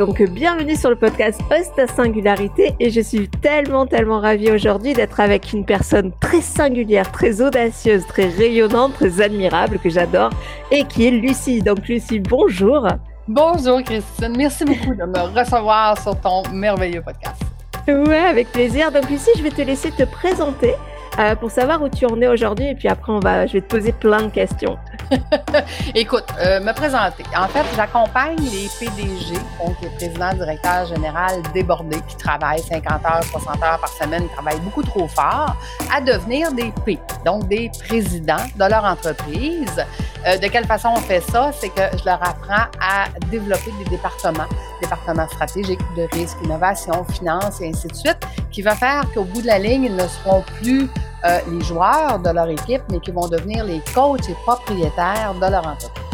donc 0.00 0.22
bienvenue 0.22 0.76
sur 0.76 0.88
le 0.88 0.96
podcast 0.96 1.38
Host 1.50 1.78
Singularité 1.94 2.74
et 2.80 2.88
je 2.88 3.02
suis 3.02 3.28
tellement 3.28 3.84
tellement 3.84 4.18
ravie 4.18 4.50
aujourd'hui 4.50 4.94
d'être 4.94 5.20
avec 5.20 5.52
une 5.52 5.66
personne 5.66 6.10
très 6.20 6.40
singulière, 6.40 7.12
très 7.12 7.42
audacieuse, 7.42 8.06
très 8.06 8.26
rayonnante, 8.28 8.94
très 8.94 9.20
admirable 9.20 9.78
que 9.78 9.90
j'adore 9.90 10.30
et 10.70 10.84
qui 10.84 11.06
est 11.06 11.10
Lucie. 11.10 11.60
Donc 11.60 11.86
Lucie, 11.86 12.18
bonjour. 12.18 12.88
Bonjour 13.28 13.82
Christine, 13.82 14.34
merci 14.38 14.64
beaucoup 14.64 14.94
de 14.94 15.04
me 15.04 15.38
recevoir 15.38 16.00
sur 16.00 16.18
ton 16.18 16.48
merveilleux 16.50 17.02
podcast. 17.02 17.42
Ouais, 17.86 18.24
avec 18.24 18.50
plaisir. 18.52 18.90
Donc 18.90 19.10
Lucie, 19.10 19.32
je 19.36 19.42
vais 19.42 19.50
te 19.50 19.60
laisser 19.60 19.90
te 19.90 20.04
présenter 20.04 20.76
euh, 21.18 21.34
pour 21.34 21.50
savoir 21.50 21.82
où 21.82 21.88
tu 21.88 22.06
en 22.06 22.20
es 22.20 22.28
aujourd'hui 22.28 22.68
et 22.68 22.74
puis 22.74 22.88
après 22.88 23.12
on 23.12 23.20
va, 23.20 23.46
je 23.46 23.54
vais 23.54 23.60
te 23.60 23.66
poser 23.66 23.92
plein 23.92 24.22
de 24.22 24.30
questions. 24.30 24.78
Écoute, 25.94 26.24
euh, 26.40 26.60
me 26.60 26.72
présenter. 26.72 27.24
En 27.36 27.48
fait, 27.48 27.64
j'accompagne 27.74 28.36
les 28.38 28.68
PDG, 28.78 29.34
donc 29.58 29.76
les 29.82 29.88
présidents, 29.90 30.32
directeurs 30.34 30.86
généraux 30.86 31.42
débordés 31.52 32.00
qui 32.08 32.16
travaillent 32.16 32.62
50 32.62 33.04
heures, 33.04 33.24
60 33.24 33.62
heures 33.62 33.80
par 33.80 33.88
semaine, 33.88 34.28
travaillent 34.34 34.60
beaucoup 34.60 34.82
trop 34.82 35.08
fort, 35.08 35.56
à 35.92 36.00
devenir 36.00 36.52
des 36.52 36.72
P, 36.84 36.98
donc 37.24 37.48
des 37.48 37.70
présidents 37.86 38.46
de 38.56 38.64
leur 38.64 38.84
entreprise. 38.84 39.84
Euh, 40.26 40.36
de 40.36 40.46
quelle 40.48 40.66
façon 40.66 40.90
on 40.92 41.00
fait 41.00 41.22
ça? 41.22 41.50
C'est 41.58 41.70
que 41.70 41.96
je 41.98 42.04
leur 42.04 42.22
apprends 42.22 42.68
à 42.80 43.06
développer 43.30 43.70
des 43.82 43.90
départements, 43.90 44.48
départements 44.80 45.26
stratégiques 45.28 45.80
de 45.96 46.06
risque, 46.12 46.36
innovation, 46.44 47.04
finance 47.04 47.60
et 47.60 47.68
ainsi 47.68 47.88
de 47.88 47.94
suite, 47.94 48.18
qui 48.50 48.62
va 48.62 48.74
faire 48.74 49.04
qu'au 49.12 49.24
bout 49.24 49.42
de 49.42 49.46
la 49.46 49.58
ligne, 49.58 49.84
ils 49.84 49.96
ne 49.96 50.06
seront 50.06 50.42
plus 50.60 50.88
euh, 51.24 51.38
les 51.50 51.64
joueurs 51.64 52.18
de 52.18 52.30
leur 52.30 52.48
équipe, 52.48 52.82
mais 52.90 53.00
qui 53.00 53.10
vont 53.10 53.28
devenir 53.28 53.64
les 53.64 53.80
coachs 53.94 54.28
et 54.28 54.36
propriétaires 54.44 55.34
de 55.34 55.50
leur 55.50 55.66
entreprise. 55.66 56.10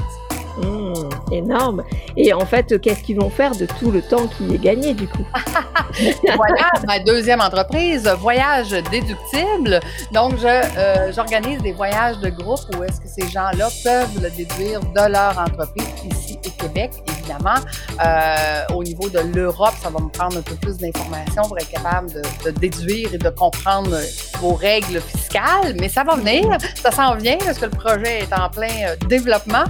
Mmh, 0.59 1.33
énorme. 1.33 1.83
Et 2.17 2.33
en 2.33 2.47
fait, 2.47 2.81
qu'est-ce 2.81 3.03
qu'ils 3.03 3.21
vont 3.21 3.29
faire 3.29 3.55
de 3.55 3.67
tout 3.79 3.91
le 3.91 4.01
temps 4.01 4.27
qui 4.27 4.55
est 4.55 4.59
gagné 4.59 4.95
du 4.95 5.07
coup? 5.07 5.27
voilà, 6.37 6.71
ma 6.87 6.99
deuxième 6.99 7.43
entreprise, 7.43 8.09
Voyage 8.19 8.71
déductible. 8.91 9.81
Donc, 10.13 10.39
je, 10.39 10.47
euh, 10.47 11.13
j'organise 11.13 11.61
des 11.61 11.73
voyages 11.73 12.19
de 12.21 12.31
groupe 12.31 12.61
où 12.77 12.85
est-ce 12.85 13.01
que 13.01 13.09
ces 13.09 13.29
gens-là 13.29 13.69
peuvent 13.85 14.23
le 14.23 14.31
déduire 14.31 14.81
de 14.81 15.13
leur 15.13 15.39
entreprise 15.39 15.89
ici 16.11 16.39
au 16.47 16.63
Québec, 16.63 16.91
évidemment. 17.27 17.61
Euh, 18.05 18.75
au 18.75 18.83
niveau 18.83 19.09
de 19.09 19.19
l'Europe, 19.35 19.75
ça 19.83 19.91
va 19.91 20.01
me 20.01 20.09
prendre 20.09 20.39
un 20.39 20.43
peu 20.43 20.55
plus 20.55 20.77
d'informations 20.79 21.43
pour 21.43 21.59
être 21.59 21.71
capable 21.71 22.11
de, 22.45 22.51
déduire 22.51 23.15
et 23.15 23.19
de 23.19 23.29
comprendre 23.31 23.97
vos 24.41 24.55
règles 24.55 25.01
fiscales, 25.01 25.75
mais 25.79 25.89
ça 25.89 26.05
va 26.05 26.17
venir, 26.17 26.45
ça 26.81 26.91
s'en 26.91 27.15
vient 27.17 27.39
parce 27.39 27.59
que 27.59 27.67
le 27.67 27.71
projet 27.71 28.21
est 28.21 28.33
en 28.33 28.49
plein 28.49 28.69
euh, 28.69 28.97
développement. 29.09 29.65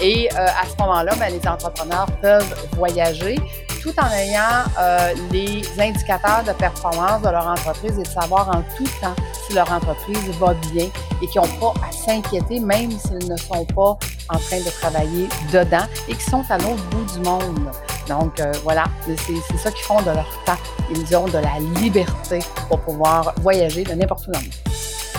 Et 0.00 0.28
euh, 0.32 0.46
à 0.46 0.64
ce 0.64 0.76
moment-là, 0.80 1.14
ben, 1.18 1.32
les 1.32 1.46
entrepreneurs 1.46 2.06
peuvent 2.22 2.68
voyager 2.76 3.36
tout 3.80 3.94
en 3.98 4.10
ayant 4.12 4.64
euh, 4.78 5.14
les 5.32 5.62
indicateurs 5.78 6.44
de 6.46 6.52
performance 6.52 7.22
de 7.22 7.28
leur 7.28 7.46
entreprise 7.46 7.98
et 7.98 8.02
de 8.02 8.08
savoir 8.08 8.48
en 8.48 8.62
tout 8.76 8.84
temps 9.00 9.14
si 9.46 9.54
leur 9.54 9.70
entreprise 9.72 10.18
va 10.38 10.54
bien 10.72 10.88
et 11.22 11.26
qu'ils 11.26 11.40
n'ont 11.40 11.72
pas 11.72 11.74
à 11.88 11.92
s'inquiéter, 11.92 12.60
même 12.60 12.90
s'ils 12.90 13.28
ne 13.28 13.36
sont 13.36 13.64
pas 13.64 13.98
en 14.28 14.38
train 14.38 14.58
de 14.58 14.70
travailler 14.80 15.28
dedans 15.52 15.86
et 16.08 16.14
qui 16.14 16.24
sont 16.24 16.44
à 16.50 16.58
l'autre 16.58 16.84
bout 16.90 17.04
du 17.12 17.20
monde. 17.20 17.70
Donc 18.08 18.40
euh, 18.40 18.52
voilà, 18.62 18.84
c'est 19.06 19.58
ça 19.58 19.70
qu'ils 19.70 19.84
font 19.84 20.00
de 20.00 20.06
leur 20.10 20.28
temps. 20.44 20.58
Ils 20.90 21.16
ont 21.16 21.26
de 21.26 21.38
la 21.38 21.58
liberté 21.80 22.40
pour 22.68 22.80
pouvoir 22.80 23.34
voyager 23.40 23.84
de 23.84 23.92
n'importe 23.92 24.26
où 24.28 24.32
dans 24.32 24.38
le 24.38 24.44
monde. 24.44 24.70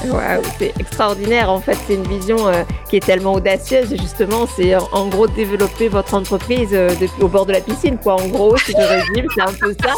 Wow, 0.06 0.42
c'est 0.58 0.74
extraordinaire. 0.80 1.50
En 1.50 1.59
fait, 1.59 1.78
c'est 1.86 1.94
une 1.94 2.08
vision 2.08 2.48
euh, 2.48 2.64
qui 2.90 2.98
est 2.98 3.06
tellement 3.06 3.34
audacieuse. 3.34 3.90
Justement, 3.90 4.47
c'est 4.47 4.75
en, 4.75 5.08
gros 5.08 5.28
développer 5.28 5.90
votre 5.90 6.14
entreprise 6.16 6.69
euh, 6.74 6.90
depuis, 7.00 7.22
au 7.22 7.28
bord 7.28 7.46
de 7.46 7.53
la 7.53 7.62
piscine, 7.62 7.97
quoi. 7.97 8.16
En 8.16 8.28
gros, 8.28 8.58
si 8.58 8.72
je 8.72 8.78
résume, 8.78 9.28
c'est 9.36 9.42
un 9.42 9.53
peu 9.53 9.75
ça. 9.80 9.94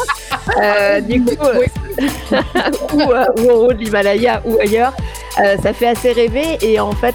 Euh, 0.62 1.00
du 1.00 1.24
coup, 1.24 1.36
ou, 2.92 3.02
ou, 3.02 3.50
au 3.50 3.66
haut 3.66 3.72
de 3.72 3.78
l'Himalaya 3.78 4.42
ou 4.44 4.58
ailleurs, 4.60 4.92
ça 5.36 5.72
fait 5.72 5.88
assez 5.88 6.12
rêver. 6.12 6.58
Et 6.62 6.78
en 6.80 6.92
fait, 6.92 7.14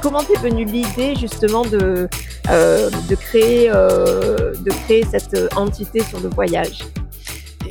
comment 0.00 0.22
t'es 0.22 0.38
venue 0.38 0.64
l'idée 0.64 1.14
justement 1.16 1.62
de 1.62 2.08
de 2.48 3.14
créer 3.14 3.68
de 3.68 4.70
créer 4.84 5.04
cette 5.04 5.54
entité 5.56 6.02
sur 6.02 6.20
le 6.20 6.28
voyage? 6.28 6.80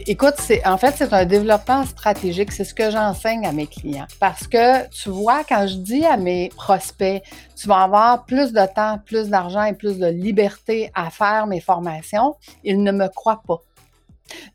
Écoute, 0.06 0.34
c'est 0.40 0.66
en 0.68 0.78
fait, 0.78 0.96
c'est 0.98 1.14
un 1.14 1.24
développement 1.24 1.86
stratégique. 1.86 2.52
C'est 2.52 2.66
ce 2.66 2.74
que 2.74 2.92
j'enseigne 2.92 3.46
à 3.46 3.54
mes 3.54 3.68
clients. 3.68 4.08
Parce 4.20 4.48
que 4.48 4.90
tu 4.90 5.10
vois, 5.10 5.44
quand 5.48 5.66
je 5.68 5.76
dis 5.76 6.06
à 6.06 6.18
mes 6.18 6.50
prospects, 6.58 7.24
tu 7.56 7.68
vas 7.70 7.84
avoir 7.84 8.26
plus 8.26 8.52
de 8.52 8.66
temps, 8.76 9.00
plus 9.06 9.30
d'argent 9.30 9.64
et 9.64 9.74
plus 9.74 10.00
de 10.00 10.08
liberté 10.08 10.92
à 10.94 11.10
faire 11.10 11.48
mes 11.48 11.62
formations, 11.62 12.36
ils 12.66 12.84
ne 12.84 12.92
me 12.92 13.08
croient 13.08 13.44
pas. 13.48 13.62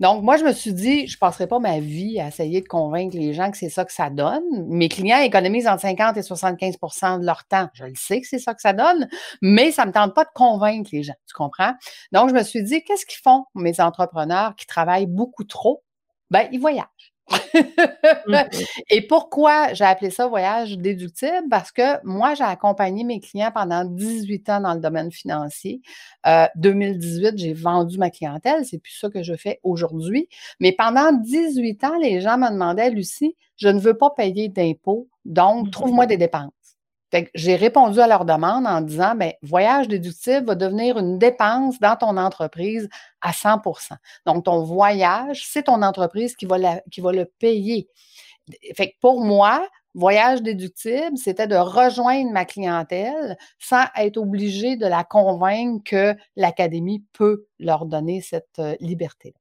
Donc, 0.01 0.23
moi, 0.23 0.37
je 0.37 0.45
me 0.45 0.53
suis 0.53 0.73
dit, 0.73 1.06
je 1.06 1.17
ne 1.17 1.19
passerai 1.19 1.47
pas 1.47 1.59
ma 1.59 1.81
vie 1.81 2.21
à 2.21 2.29
essayer 2.29 2.61
de 2.61 2.69
convaincre 2.69 3.17
les 3.17 3.34
gens 3.34 3.51
que 3.51 3.56
c'est 3.56 3.69
ça 3.69 3.84
que 3.84 3.93
ça 3.93 4.11
donne. 4.11 4.43
Mes 4.67 4.89
clients 4.89 5.21
économisent 5.21 5.69
entre 5.69 5.83
50 5.83 6.17
et 6.17 6.21
75% 6.21 7.21
de 7.21 7.27
leur 7.27 7.45
temps. 7.45 7.69
Je 7.75 7.84
le 7.84 7.95
sais 7.95 8.21
que 8.21 8.27
c'est 8.27 8.39
ça 8.39 8.55
que 8.55 8.61
ça 8.61 8.73
donne, 8.73 9.09
mais 9.43 9.71
ça 9.71 9.83
ne 9.83 9.89
me 9.89 9.93
tente 9.93 10.15
pas 10.15 10.25
de 10.25 10.31
convaincre 10.34 10.91
les 10.93 11.03
gens. 11.03 11.15
Tu 11.27 11.34
comprends? 11.34 11.75
Donc, 12.12 12.31
je 12.31 12.34
me 12.34 12.43
suis 12.43 12.62
dit, 12.62 12.83
qu'est-ce 12.83 13.06
qu'ils 13.06 13.21
font, 13.23 13.45
mes 13.55 13.81
entrepreneurs 13.81 14.55
qui 14.56 14.67
travaillent 14.67 15.06
beaucoup 15.06 15.45
trop? 15.45 15.83
Ben, 16.31 16.49
ils 16.53 16.61
voyagent. 16.61 17.15
Mm-hmm. 17.31 18.66
Et 18.91 19.06
pourquoi 19.06 19.72
j'ai 19.75 19.84
appelé 19.84 20.11
ça 20.11 20.27
voyage 20.27 20.77
déductible? 20.78 21.49
Parce 21.50 21.72
que 21.72 22.05
moi, 22.05 22.34
j'ai 22.34 22.44
accompagné 22.44 23.05
mes 23.05 23.21
clients 23.21 23.50
pendant 23.53 23.84
18 23.84 24.49
ans 24.50 24.61
dans 24.61 24.75
le 24.75 24.81
domaine 24.81 25.11
financier. 25.11 25.81
Euh, 26.27 26.47
2018, 26.56 27.38
j'ai 27.38 27.53
vendu 27.53 27.99
ma 27.99 28.11
clientèle. 28.11 28.65
C'est 28.65 28.78
plus 28.78 28.99
ça 28.99 29.11
que 29.11 29.22
je 29.22 29.34
fais 29.34 29.61
aujourd'hui. 29.62 30.28
Mais 30.61 30.72
pendant 30.72 31.12
18 31.12 31.84
ans, 31.84 31.99
les 31.99 32.21
gens 32.21 32.38
me 32.38 32.50
demandaient, 32.50 32.91
Lucie, 32.91 33.37
je 33.56 33.69
ne 33.69 33.81
veux 33.81 33.94
pas 33.94 34.11
payer 34.11 34.49
d'impôts, 34.49 35.09
donc 35.25 35.67
mm-hmm. 35.67 35.71
trouve-moi 35.71 36.06
des 36.06 36.17
dépenses 36.17 36.53
j'ai 37.34 37.56
répondu 37.56 38.00
à 38.00 38.06
leur 38.06 38.24
demande 38.24 38.66
en 38.66 38.80
disant, 38.80 39.14
ben, 39.14 39.32
voyage 39.42 39.88
déductible 39.88 40.46
va 40.46 40.54
devenir 40.54 40.98
une 40.98 41.19
dépense 41.19 41.78
dans 41.80 41.96
ton 41.96 42.16
entreprise 42.16 42.88
à 43.20 43.32
100% 43.32 43.96
Donc, 44.26 44.44
ton 44.44 44.62
voyage, 44.62 45.46
c'est 45.46 45.64
ton 45.64 45.82
entreprise 45.82 46.36
qui 46.36 46.46
va, 46.46 46.58
le 46.58 47.24
payer. 47.38 47.88
Pour 49.00 49.24
moi, 49.24 49.66
voyage 49.94 50.42
déductible, 50.42 51.16
c'était 51.16 51.46
de 51.46 51.56
rejoindre 51.56 52.30
ma 52.30 52.44
clientèle 52.44 53.36
sans 53.58 53.84
être 53.96 54.16
obligé 54.16 54.76
de 54.76 54.86
la 54.86 55.04
convaincre 55.04 55.82
que 55.84 56.14
l'académie 56.36 57.04
peut 57.12 57.46
leur 57.58 57.86
donner 57.86 58.20
cette 58.20 58.58
euh, 58.58 58.76
liberté-là. 58.80 59.38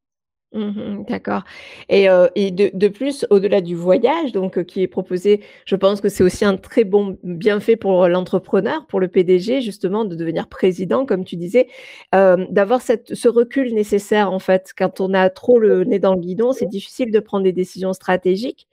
Mmh 0.53 1.03
d'accord 1.09 1.43
et 1.89 2.07
de 2.51 2.87
plus, 2.87 3.25
au-delà 3.29 3.59
du 3.59 3.75
voyage 3.75 4.31
donc, 4.31 4.63
qui 4.63 4.81
est 4.81 4.87
proposé, 4.87 5.41
je 5.65 5.75
pense 5.75 5.99
que 5.99 6.07
c'est 6.07 6.23
aussi 6.23 6.45
un 6.45 6.55
très 6.55 6.85
bon 6.85 7.17
bienfait 7.23 7.75
pour 7.75 8.07
l'entrepreneur, 8.07 8.85
pour 8.87 9.01
le 9.01 9.09
PDG 9.09 9.59
justement 9.61 10.05
de 10.05 10.15
devenir 10.15 10.47
président 10.47 11.05
comme 11.05 11.25
tu 11.25 11.35
disais, 11.35 11.67
d'avoir 12.13 12.81
ce 12.81 13.27
recul 13.27 13.73
nécessaire 13.73 14.31
en 14.31 14.39
fait. 14.39 14.71
Quand 14.77 15.01
on 15.01 15.13
a 15.13 15.29
trop 15.29 15.59
le 15.59 15.83
nez 15.83 15.99
dans 15.99 16.13
le 16.13 16.21
guidon, 16.21 16.53
c'est 16.53 16.65
difficile 16.69 17.11
de 17.11 17.19
prendre 17.19 17.43
des 17.43 17.51
décisions 17.53 17.91
stratégiques 17.91 18.67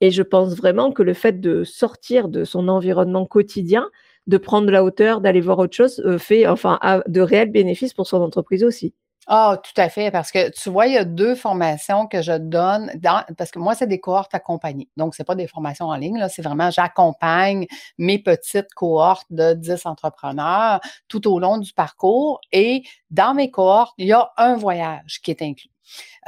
et 0.00 0.10
je 0.10 0.22
pense 0.22 0.54
vraiment 0.56 0.92
que 0.92 1.02
le 1.02 1.12
fait 1.14 1.40
de 1.40 1.62
sortir 1.64 2.28
de 2.28 2.44
son 2.44 2.68
environnement 2.68 3.26
quotidien, 3.26 3.90
de 4.28 4.38
prendre 4.38 4.70
la 4.70 4.82
hauteur, 4.84 5.20
d'aller 5.20 5.40
voir 5.42 5.58
autre 5.58 5.76
chose, 5.76 6.02
fait 6.18 6.46
enfin 6.46 6.78
de 7.06 7.20
réels 7.20 7.50
bénéfices 7.52 7.92
pour 7.94 8.06
son 8.06 8.22
entreprise 8.22 8.64
aussi. 8.64 8.94
Ah, 9.30 9.58
tout 9.62 9.78
à 9.78 9.90
fait, 9.90 10.10
parce 10.10 10.30
que 10.32 10.48
tu 10.50 10.70
vois, 10.70 10.86
il 10.86 10.94
y 10.94 10.96
a 10.96 11.04
deux 11.04 11.34
formations 11.34 12.06
que 12.06 12.22
je 12.22 12.32
donne 12.32 12.90
dans, 12.96 13.22
parce 13.36 13.50
que 13.50 13.58
moi, 13.58 13.74
c'est 13.74 13.86
des 13.86 14.00
cohortes 14.00 14.34
accompagnées. 14.34 14.88
Donc, 14.96 15.14
c'est 15.14 15.24
pas 15.24 15.34
des 15.34 15.46
formations 15.46 15.86
en 15.88 15.96
ligne, 15.96 16.16
là, 16.18 16.30
c'est 16.30 16.40
vraiment 16.40 16.70
j'accompagne 16.70 17.66
mes 17.98 18.18
petites 18.18 18.72
cohortes 18.74 19.26
de 19.28 19.52
10 19.52 19.84
entrepreneurs 19.84 20.80
tout 21.08 21.28
au 21.30 21.38
long 21.40 21.58
du 21.58 21.74
parcours. 21.74 22.40
Et 22.52 22.84
dans 23.10 23.34
mes 23.34 23.50
cohortes, 23.50 23.92
il 23.98 24.06
y 24.06 24.12
a 24.14 24.30
un 24.38 24.56
voyage 24.56 25.20
qui 25.22 25.30
est 25.30 25.42
inclus. 25.42 25.68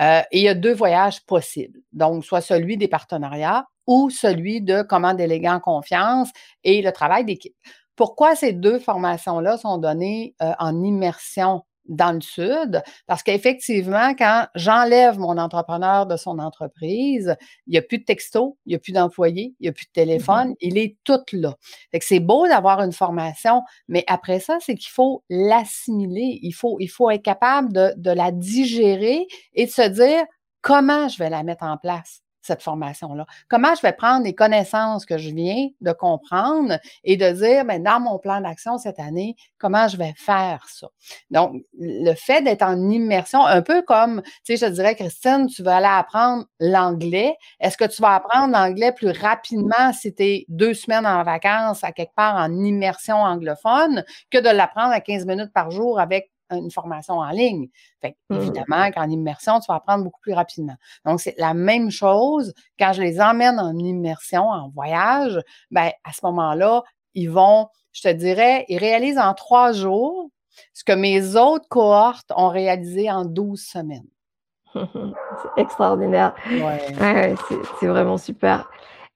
Euh, 0.01 0.21
et 0.33 0.39
il 0.39 0.43
y 0.45 0.49
a 0.49 0.55
deux 0.55 0.75
voyages 0.75 1.25
possibles. 1.25 1.81
Donc, 1.93 2.25
soit 2.25 2.43
celui 2.43 2.77
des 2.77 2.89
partenariats 2.89 3.67
ou 3.87 4.11
celui 4.11 4.61
de 4.61 4.83
comment 4.83 5.15
déléguer 5.15 5.49
en 5.51 5.61
confiance 5.61 6.29
et 6.65 6.83
le 6.83 6.93
travail 6.93 7.25
d'équipe. 7.25 7.57
Pourquoi 7.97 8.37
ces 8.37 8.53
deux 8.53 8.79
formations-là 8.79 9.59
sont 9.59 9.79
données 9.79 10.35
euh, 10.43 10.53
en 10.59 10.83
immersion 10.85 11.63
dans 11.91 12.13
le 12.13 12.21
sud, 12.21 12.83
parce 13.07 13.23
qu'effectivement, 13.23 14.15
quand 14.15 14.47
j'enlève 14.55 15.19
mon 15.19 15.37
entrepreneur 15.37 16.07
de 16.07 16.17
son 16.17 16.39
entreprise, 16.39 17.37
il 17.67 17.73
n'y 17.73 17.79
a 17.79 17.83
plus 17.83 17.99
de 17.99 18.05
texto, 18.05 18.57
il 18.65 18.71
n'y 18.71 18.77
a 18.77 18.79
plus 18.79 18.93
d'employé, 18.93 19.55
il 19.59 19.65
n'y 19.65 19.69
a 19.69 19.73
plus 19.73 19.87
de 19.87 19.91
mmh 19.91 20.05
téléphone, 20.05 20.55
il 20.61 20.79
est 20.79 20.97
tout 21.05 21.19
là. 21.33 21.57
c'est 22.01 22.21
beau 22.21 22.47
d'avoir 22.47 22.81
une 22.81 22.93
formation, 22.93 23.63
mais 23.89 24.05
après 24.07 24.39
ça, 24.41 24.59
c'est 24.61 24.77
qu'il 24.77 24.91
faut 24.91 25.25
l'assimiler, 25.29 26.39
il 26.43 26.53
faut, 26.53 26.77
il 26.81 26.89
faut 26.89 27.11
être 27.11 27.23
capable 27.23 27.73
de, 27.73 27.93
de 27.97 28.11
la 28.11 28.31
digérer 28.31 29.27
et 29.55 29.67
de 29.67 29.71
se 29.71 29.89
dire 29.89 30.25
comment 30.63 31.09
je 31.09 31.19
vais 31.19 31.31
la 31.31 31.43
mettre 31.43 31.65
en 31.65 31.77
place. 31.77 32.23
Cette 32.43 32.63
formation-là? 32.63 33.27
Comment 33.49 33.75
je 33.75 33.83
vais 33.83 33.93
prendre 33.93 34.25
les 34.25 34.35
connaissances 34.35 35.07
que 35.07 35.19
je 35.19 35.31
viens 35.31 35.69
de 35.81 35.93
comprendre 35.93 36.79
et 37.05 37.17
de 37.17 37.31
dire, 37.31 37.65
ben, 37.65 37.83
dans 37.83 38.01
mon 38.01 38.19
plan 38.19 38.41
d'action 38.41 38.79
cette 38.79 38.99
année, 38.99 39.37
comment 39.59 39.89
je 39.89 39.97
vais 39.97 40.15
faire 40.17 40.67
ça? 40.69 40.89
Donc, 41.31 41.63
le 41.79 42.15
fait 42.15 42.43
d'être 42.43 42.63
en 42.63 42.91
immersion, 42.91 43.45
un 43.45 43.63
peu 43.63 43.83
comme, 43.83 44.23
tu 44.45 44.57
sais, 44.57 44.67
je 44.67 44.73
dirais, 44.73 44.95
Christine, 44.95 45.47
tu 45.47 45.63
vas 45.63 45.77
aller 45.77 45.87
apprendre 45.87 46.45
l'anglais. 46.59 47.35
Est-ce 47.61 47.77
que 47.77 47.85
tu 47.85 48.03
vas 48.03 48.15
apprendre 48.15 48.53
l'anglais 48.53 48.93
plus 48.93 49.11
rapidement 49.11 49.93
si 49.93 50.15
tu 50.15 50.23
es 50.23 50.45
deux 50.49 50.75
semaines 50.75 51.07
en 51.07 51.23
vacances 51.23 51.85
à 51.85 51.93
quelque 51.93 52.15
part 52.15 52.37
en 52.37 52.53
immersion 52.65 53.17
anglophone 53.17 54.05
que 54.31 54.39
de 54.39 54.49
l'apprendre 54.49 54.93
à 54.93 55.01
15 55.01 55.27
minutes 55.27 55.53
par 55.53 55.71
jour 55.71 56.01
avec 56.01 56.31
une 56.51 56.71
formation 56.71 57.15
en 57.15 57.31
ligne. 57.31 57.69
Fait 58.01 58.17
mmh. 58.29 58.37
évidemment, 58.37 58.91
qu'en 58.91 59.09
immersion, 59.09 59.61
tu 59.61 59.67
vas 59.69 59.77
apprendre 59.77 60.05
beaucoup 60.05 60.21
plus 60.21 60.33
rapidement. 60.33 60.77
Donc, 61.05 61.21
c'est 61.21 61.35
la 61.39 61.55
même 61.55 61.91
chose 61.91 62.53
quand 62.79 62.93
je 62.93 63.03
les 63.03 63.21
emmène 63.21 63.59
en 63.59 63.77
immersion, 63.77 64.49
en 64.49 64.69
voyage, 64.71 65.39
ben, 65.71 65.91
à 66.05 66.13
ce 66.13 66.25
moment-là, 66.27 66.83
ils 67.15 67.31
vont, 67.31 67.69
je 67.93 68.03
te 68.03 68.13
dirais, 68.13 68.65
ils 68.69 68.79
réalisent 68.79 69.19
en 69.19 69.35
trois 69.35 69.73
jours 69.73 70.31
ce 70.73 70.85
que 70.85 70.93
mes 70.93 71.37
autres 71.37 71.69
cohortes 71.69 72.33
ont 72.37 72.49
réalisé 72.49 73.11
en 73.11 73.25
12 73.25 73.61
semaines. 73.61 74.07
c'est 74.75 75.63
extraordinaire. 75.63 76.35
Ouais. 76.49 77.35
c'est 77.81 77.87
vraiment 77.87 78.19
super. 78.19 78.71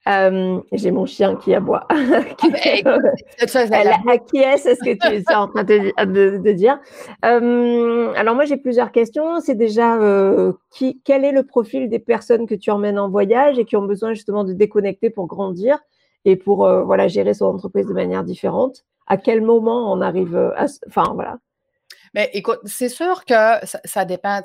Euh, 0.06 0.60
j'ai 0.72 0.90
mon 0.90 1.06
chien 1.06 1.36
qui 1.36 1.54
aboie. 1.54 1.86
qui, 2.38 2.50
ah 2.84 2.98
ben, 3.70 3.92
à 4.06 4.18
qui 4.18 4.38
est-ce 4.38 4.78
que 4.84 4.94
tu 4.94 5.14
es 5.14 5.34
en 5.34 5.48
train 5.48 5.64
de, 5.64 6.52
dire 6.52 6.78
euh, 7.24 8.12
Alors 8.14 8.34
moi 8.34 8.44
j'ai 8.44 8.58
plusieurs 8.58 8.92
questions. 8.92 9.40
C'est 9.40 9.54
déjà 9.54 9.96
euh, 9.96 10.52
qui, 10.70 11.00
quel 11.04 11.24
est 11.24 11.32
le 11.32 11.44
profil 11.44 11.88
des 11.88 11.98
personnes 11.98 12.46
que 12.46 12.54
tu 12.54 12.70
emmènes 12.70 12.98
en 12.98 13.08
voyage 13.08 13.58
et 13.58 13.64
qui 13.64 13.76
ont 13.76 13.86
besoin 13.86 14.12
justement 14.12 14.44
de 14.44 14.52
déconnecter 14.52 15.08
pour 15.08 15.26
grandir 15.26 15.78
et 16.26 16.36
pour 16.36 16.68
voilà 16.84 17.08
gérer 17.08 17.32
son 17.34 17.46
entreprise 17.46 17.86
de 17.86 17.94
manière 17.94 18.24
différente? 18.24 18.84
À 19.06 19.16
quel 19.16 19.40
moment 19.40 19.92
on 19.92 20.00
arrive 20.02 20.36
à, 20.36 20.66
enfin 20.86 21.12
voilà. 21.14 21.38
Mais 22.12 22.26
ben, 22.26 22.38
écoute, 22.38 22.60
c'est 22.64 22.88
sûr 22.90 23.24
que 23.24 23.34
ça, 23.84 24.04
dépend. 24.04 24.40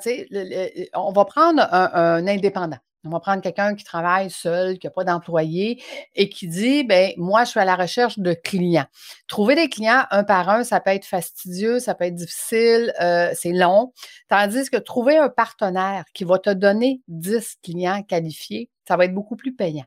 on 0.94 1.12
va 1.12 1.24
prendre 1.24 1.62
un 1.70 2.26
indépendant. 2.26 2.78
On 3.04 3.10
va 3.10 3.20
prendre 3.20 3.40
quelqu'un 3.40 3.74
qui 3.74 3.84
travaille 3.84 4.30
seul, 4.30 4.78
qui 4.78 4.86
n'a 4.86 4.90
pas 4.90 5.04
d'employé 5.04 5.82
et 6.14 6.28
qui 6.28 6.48
dit, 6.48 6.84
ben 6.84 7.12
moi, 7.16 7.44
je 7.44 7.50
suis 7.50 7.60
à 7.60 7.64
la 7.64 7.74
recherche 7.74 8.18
de 8.18 8.34
clients. 8.34 8.84
Trouver 9.26 9.54
des 9.54 9.68
clients 9.68 10.04
un 10.10 10.22
par 10.22 10.50
un, 10.50 10.64
ça 10.64 10.80
peut 10.80 10.90
être 10.90 11.06
fastidieux, 11.06 11.78
ça 11.78 11.94
peut 11.94 12.04
être 12.04 12.14
difficile, 12.14 12.92
euh, 13.00 13.30
c'est 13.34 13.52
long. 13.52 13.92
Tandis 14.28 14.68
que 14.68 14.76
trouver 14.76 15.16
un 15.16 15.30
partenaire 15.30 16.04
qui 16.12 16.24
va 16.24 16.38
te 16.38 16.50
donner 16.50 17.00
10 17.08 17.56
clients 17.62 18.02
qualifiés, 18.02 18.68
ça 18.86 18.96
va 18.96 19.06
être 19.06 19.14
beaucoup 19.14 19.36
plus 19.36 19.54
payant. 19.54 19.86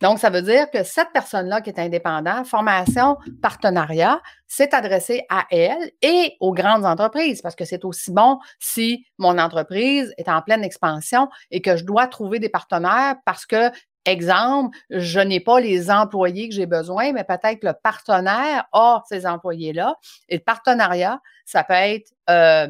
Donc, 0.00 0.18
ça 0.18 0.30
veut 0.30 0.42
dire 0.42 0.70
que 0.70 0.82
cette 0.82 1.12
personne-là 1.12 1.60
qui 1.60 1.70
est 1.70 1.78
indépendante, 1.78 2.46
formation, 2.46 3.16
partenariat, 3.42 4.20
c'est 4.46 4.74
adressé 4.74 5.24
à 5.28 5.46
elle 5.50 5.90
et 6.02 6.36
aux 6.40 6.52
grandes 6.52 6.84
entreprises 6.84 7.42
parce 7.42 7.56
que 7.56 7.64
c'est 7.64 7.84
aussi 7.84 8.12
bon 8.12 8.38
si 8.58 9.04
mon 9.18 9.38
entreprise 9.38 10.14
est 10.18 10.28
en 10.28 10.42
pleine 10.42 10.64
expansion 10.64 11.28
et 11.50 11.60
que 11.60 11.76
je 11.76 11.84
dois 11.84 12.06
trouver 12.06 12.38
des 12.38 12.48
partenaires 12.48 13.16
parce 13.24 13.46
que 13.46 13.70
Exemple, 14.06 14.78
je 14.88 15.18
n'ai 15.18 15.40
pas 15.40 15.58
les 15.58 15.90
employés 15.90 16.48
que 16.48 16.54
j'ai 16.54 16.66
besoin, 16.66 17.12
mais 17.12 17.24
peut-être 17.24 17.58
que 17.58 17.66
le 17.66 17.72
partenaire 17.82 18.64
a 18.72 19.02
ces 19.08 19.26
employés-là. 19.26 19.96
Et 20.28 20.36
le 20.36 20.42
partenariat, 20.42 21.20
ça 21.44 21.64
peut 21.64 21.74
être 21.74 22.12
euh, 22.30 22.68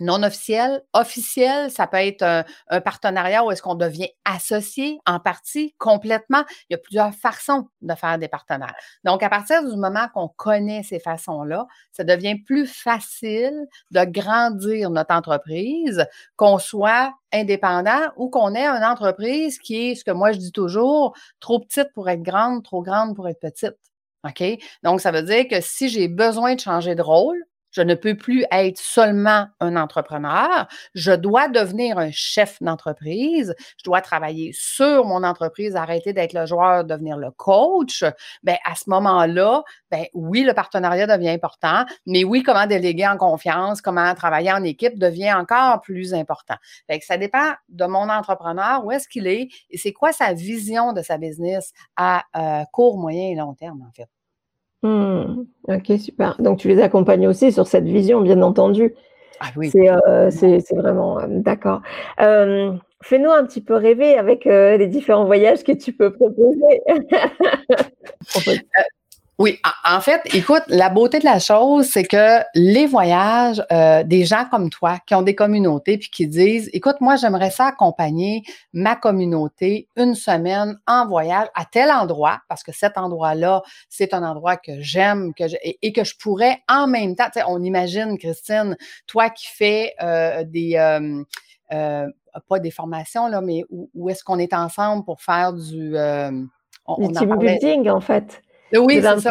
non 0.00 0.22
officiel, 0.24 0.82
officiel, 0.92 1.70
ça 1.70 1.86
peut 1.86 1.98
être 1.98 2.22
un, 2.22 2.80
partenariat 2.80 3.44
où 3.44 3.50
est-ce 3.50 3.62
qu'on 3.62 3.76
devient 3.76 4.08
associé 4.24 4.98
en 5.06 5.20
partie, 5.20 5.74
complètement. 5.78 6.44
Il 6.68 6.72
y 6.72 6.74
a 6.74 6.78
plusieurs 6.78 7.14
façons 7.14 7.68
de 7.80 7.94
faire 7.94 8.18
des 8.18 8.26
partenaires. 8.26 8.74
Donc, 9.04 9.22
à 9.22 9.28
partir 9.28 9.62
du 9.68 9.76
moment 9.76 10.08
qu'on 10.12 10.28
connaît 10.28 10.82
ces 10.82 10.98
façons-là, 10.98 11.66
ça 11.92 12.02
devient 12.02 12.36
plus 12.42 12.66
facile 12.66 13.66
de 13.92 14.04
grandir 14.04 14.90
notre 14.90 15.14
entreprise, 15.14 16.04
qu'on 16.36 16.58
soit 16.58 17.14
indépendant 17.32 18.02
ou 18.16 18.28
qu'on 18.28 18.54
ait 18.54 18.66
une 18.66 18.84
entreprise 18.84 19.58
qui 19.58 19.90
est, 19.90 19.94
ce 19.94 20.04
que 20.04 20.10
moi 20.10 20.32
je 20.32 20.38
dis 20.38 20.52
toujours, 20.52 21.14
trop 21.38 21.60
petite 21.60 21.92
pour 21.94 22.08
être 22.08 22.22
grande, 22.22 22.64
trop 22.64 22.82
grande 22.82 23.14
pour 23.14 23.28
être 23.28 23.40
petite. 23.40 23.76
OK? 24.24 24.42
Donc, 24.82 25.00
ça 25.00 25.12
veut 25.12 25.22
dire 25.22 25.46
que 25.48 25.60
si 25.60 25.88
j'ai 25.88 26.08
besoin 26.08 26.54
de 26.54 26.60
changer 26.60 26.94
de 26.94 27.02
rôle, 27.02 27.44
je 27.74 27.82
ne 27.82 27.94
peux 27.94 28.16
plus 28.16 28.44
être 28.50 28.78
seulement 28.78 29.46
un 29.60 29.76
entrepreneur. 29.76 30.66
Je 30.94 31.12
dois 31.12 31.48
devenir 31.48 31.98
un 31.98 32.10
chef 32.10 32.62
d'entreprise. 32.62 33.54
Je 33.78 33.84
dois 33.84 34.00
travailler 34.00 34.52
sur 34.54 35.04
mon 35.04 35.24
entreprise, 35.24 35.76
arrêter 35.76 36.12
d'être 36.12 36.32
le 36.32 36.46
joueur, 36.46 36.84
devenir 36.84 37.16
le 37.16 37.30
coach. 37.30 38.04
Ben, 38.42 38.56
à 38.64 38.74
ce 38.76 38.88
moment-là, 38.90 39.62
ben, 39.90 40.04
oui, 40.14 40.42
le 40.42 40.54
partenariat 40.54 41.06
devient 41.06 41.30
important, 41.30 41.84
mais 42.06 42.24
oui, 42.24 42.42
comment 42.42 42.66
déléguer 42.66 43.06
en 43.06 43.16
confiance, 43.16 43.80
comment 43.80 44.14
travailler 44.14 44.52
en 44.52 44.62
équipe 44.62 44.98
devient 44.98 45.32
encore 45.32 45.80
plus 45.80 46.14
important. 46.14 46.54
Ça 47.00 47.16
dépend 47.16 47.52
de 47.68 47.84
mon 47.86 48.08
entrepreneur, 48.08 48.84
où 48.84 48.92
est-ce 48.92 49.08
qu'il 49.08 49.26
est 49.26 49.48
et 49.70 49.78
c'est 49.78 49.92
quoi 49.92 50.12
sa 50.12 50.32
vision 50.32 50.92
de 50.92 51.02
sa 51.02 51.18
business 51.18 51.72
à 51.96 52.24
euh, 52.36 52.64
court, 52.72 52.98
moyen 52.98 53.30
et 53.30 53.34
long 53.34 53.54
terme, 53.54 53.82
en 53.82 53.92
fait. 53.92 54.08
Mmh. 54.84 55.46
Ok, 55.68 55.98
super. 55.98 56.36
Donc 56.40 56.58
tu 56.58 56.68
les 56.68 56.80
accompagnes 56.80 57.26
aussi 57.26 57.50
sur 57.50 57.66
cette 57.66 57.86
vision, 57.86 58.20
bien 58.20 58.42
entendu. 58.42 58.94
Ah 59.40 59.46
oui. 59.56 59.70
C'est 59.70 59.88
euh, 59.88 60.30
vraiment 60.76 61.18
euh, 61.18 61.26
d'accord. 61.28 61.80
Euh, 62.20 62.72
fais-nous 63.02 63.30
un 63.30 63.46
petit 63.46 63.62
peu 63.62 63.74
rêver 63.74 64.18
avec 64.18 64.44
les 64.44 64.86
différents 64.86 65.24
voyages 65.24 65.64
que 65.64 65.72
tu 65.72 65.94
peux 65.94 66.12
proposer. 66.12 66.82
Oui, 69.36 69.58
en 69.84 70.00
fait, 70.00 70.20
écoute, 70.32 70.62
la 70.68 70.90
beauté 70.90 71.18
de 71.18 71.24
la 71.24 71.40
chose, 71.40 71.86
c'est 71.86 72.04
que 72.04 72.40
les 72.54 72.86
voyages, 72.86 73.60
euh, 73.72 74.04
des 74.04 74.24
gens 74.24 74.44
comme 74.48 74.70
toi 74.70 74.98
qui 75.06 75.14
ont 75.16 75.22
des 75.22 75.34
communautés 75.34 75.98
puis 75.98 76.08
qui 76.08 76.28
disent, 76.28 76.70
écoute, 76.72 77.00
moi, 77.00 77.16
j'aimerais 77.16 77.50
ça 77.50 77.66
accompagner 77.66 78.44
ma 78.72 78.94
communauté 78.94 79.88
une 79.96 80.14
semaine 80.14 80.78
en 80.86 81.08
voyage 81.08 81.48
à 81.56 81.64
tel 81.64 81.90
endroit, 81.90 82.42
parce 82.48 82.62
que 82.62 82.70
cet 82.70 82.96
endroit-là, 82.96 83.62
c'est 83.88 84.14
un 84.14 84.22
endroit 84.22 84.56
que 84.56 84.80
j'aime 84.80 85.34
que 85.34 85.44
et, 85.82 85.92
que 85.92 86.04
je 86.04 86.16
pourrais 86.16 86.62
en 86.68 86.86
même 86.86 87.16
temps, 87.16 87.26
on 87.48 87.60
imagine, 87.60 88.16
Christine, 88.18 88.76
toi 89.08 89.30
qui 89.30 89.48
fais 89.48 89.94
euh, 90.00 90.44
des... 90.44 90.76
Euh, 91.72 92.06
pas 92.48 92.58
des 92.58 92.70
formations, 92.72 93.28
là, 93.28 93.40
mais 93.40 93.64
où, 93.70 94.10
est-ce 94.10 94.22
qu'on 94.22 94.38
est 94.38 94.52
ensemble 94.52 95.04
pour 95.04 95.20
faire 95.22 95.52
du... 95.52 95.96
on, 96.86 97.08
du 97.08 97.12
team 97.14 97.36
building, 97.36 97.88
en 97.88 98.00
fait. 98.00 98.43
Oui, 98.78 99.00
c'est 99.02 99.20
ça. 99.20 99.30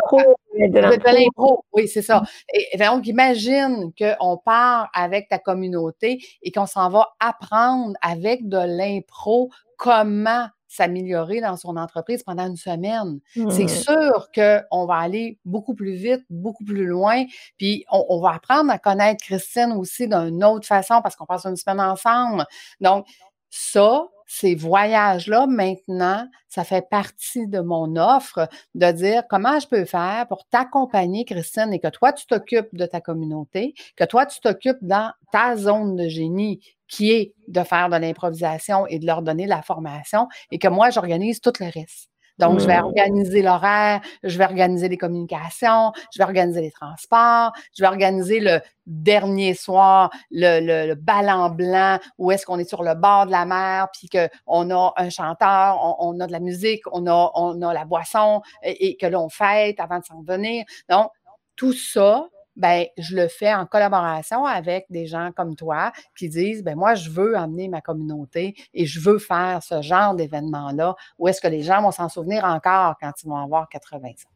De 0.58 0.80
l'impro, 0.80 1.66
oui, 1.74 1.88
c'est 1.88 2.02
ça. 2.02 2.24
Et, 2.54 2.78
donc, 2.78 3.08
imagine 3.08 3.92
qu'on 3.98 4.38
part 4.38 4.90
avec 4.94 5.28
ta 5.30 5.40
communauté 5.40 6.24
et 6.42 6.52
qu'on 6.52 6.66
s'en 6.66 6.90
va 6.90 7.10
apprendre 7.20 7.96
avec 8.02 8.48
de 8.48 8.58
l'impro 8.58 9.50
comment 9.78 10.48
s'améliorer 10.68 11.40
dans 11.40 11.56
son 11.56 11.78
entreprise 11.78 12.24
pendant 12.24 12.48
une 12.48 12.56
semaine. 12.56 13.20
C'est 13.34 13.66
mmh. 13.66 13.68
sûr 13.68 14.30
qu'on 14.34 14.86
va 14.86 14.96
aller 14.96 15.40
beaucoup 15.46 15.76
plus 15.76 15.94
vite, 15.94 16.24
beaucoup 16.30 16.64
plus 16.64 16.86
loin, 16.86 17.26
puis 17.58 17.86
on, 17.92 18.04
on 18.10 18.22
va 18.22 18.32
apprendre 18.34 18.72
à 18.72 18.80
connaître 18.80 19.24
Christine 19.24 19.74
aussi 19.78 20.08
d'une 20.08 20.44
autre 20.44 20.66
façon 20.66 21.02
parce 21.04 21.16
qu'on 21.16 21.26
passe 21.26 21.46
une 21.46 21.56
semaine 21.56 21.80
ensemble. 21.80 22.46
Donc, 22.82 23.06
ça, 23.52 24.08
ces 24.36 24.56
voyages-là, 24.56 25.46
maintenant, 25.46 26.28
ça 26.50 26.64
fait 26.64 26.90
partie 26.90 27.48
de 27.48 27.60
mon 27.60 27.96
offre 27.98 28.50
de 28.74 28.92
dire 28.92 29.24
comment 29.30 29.60
je 29.60 29.68
peux 29.68 29.86
faire 29.86 30.26
pour 30.28 30.48
t'accompagner, 30.50 31.24
Christine, 31.24 31.72
et 31.72 31.80
que 31.80 31.88
toi, 31.88 32.14
tu 32.14 32.26
t'occupes 32.26 32.74
de 32.74 32.88
ta 32.88 33.00
communauté, 33.00 33.76
que 33.96 34.06
toi, 34.06 34.26
tu 34.26 34.40
t'occupes 34.40 34.82
dans 34.82 35.12
ta 35.32 35.56
zone 35.56 35.96
de 35.96 36.08
génie 36.08 36.62
qui 36.88 37.12
est 37.12 37.36
de 37.48 37.62
faire 37.62 37.90
de 37.90 37.98
l'improvisation 37.98 38.88
et 38.88 38.98
de 38.98 39.06
leur 39.06 39.22
donner 39.22 39.46
la 39.46 39.62
formation, 39.62 40.28
et 40.50 40.58
que 40.58 40.68
moi, 40.68 40.90
j'organise 40.90 41.40
tout 41.40 41.54
le 41.60 41.68
reste. 41.72 42.10
Donc, 42.40 42.60
je 42.60 42.66
vais 42.66 42.80
organiser 42.80 43.42
l'horaire, 43.42 44.02
je 44.24 44.38
vais 44.38 44.46
organiser 44.46 44.90
les 44.90 44.98
communications, 44.98 45.92
je 46.14 46.18
vais 46.20 46.24
organiser 46.24 46.62
les 46.62 46.72
transports, 46.72 47.52
je 47.78 47.84
vais 47.84 47.88
organiser 47.88 48.40
le 48.40 48.60
dernier 48.86 49.54
soir, 49.54 50.10
le, 50.32 50.88
le, 50.88 50.96
bal 50.96 51.30
en 51.30 51.50
blanc, 51.50 52.00
où 52.18 52.32
est-ce 52.32 52.46
qu'on 52.46 52.60
est 52.60 52.68
sur 52.68 52.84
le 52.84 52.96
bord 52.96 53.28
de 53.28 53.32
la 53.32 53.46
mer, 53.46 53.88
puis 53.94 54.10
qu'on 54.10 54.70
a 54.72 54.94
un 54.98 55.10
chanteur, 55.10 55.98
on, 56.00 56.20
a 56.20 56.28
de 56.28 56.32
la 56.32 56.40
musique, 56.40 56.82
on 56.92 57.08
a, 57.08 57.32
on 57.36 57.62
a 57.62 57.74
la 57.74 57.86
boisson, 57.86 58.42
et, 58.64 58.90
et 58.90 58.98
que 58.98 59.06
l'on 59.06 59.30
fête 59.30 59.80
avant 59.80 60.00
de 60.00 60.06
s'en 60.06 60.22
venir. 60.24 60.66
Donc, 60.90 61.12
tout 61.56 61.74
ça, 61.74 62.28
ben, 62.56 62.86
je 62.98 63.16
le 63.16 63.28
fais 63.28 63.54
en 63.54 63.66
collaboration 63.66 64.46
avec 64.46 64.86
des 64.90 65.06
gens 65.06 65.32
comme 65.36 65.56
toi 65.56 65.92
qui 66.18 66.30
disent, 66.30 66.64
ben, 66.64 66.76
moi, 66.76 66.96
je 66.96 67.10
veux 67.10 67.36
amener 67.36 67.68
ma 67.68 67.82
communauté 67.82 68.56
et 68.74 68.86
je 68.86 69.00
veux 69.00 69.20
faire 69.20 69.62
ce 69.64 69.82
genre 69.82 70.16
d'événement-là 70.16 70.96
où 71.18 71.28
est-ce 71.28 71.42
que 71.42 71.48
les 71.48 71.64
gens 71.64 71.82
vont 71.82 71.92
s'en 71.92 72.10
souvenir 72.10 72.44
encore 72.46 72.96
quand 73.02 73.12
ils 73.24 73.28
vont 73.28 73.38
avoir 73.38 73.68
80 73.70 74.08
ans. 74.08 74.34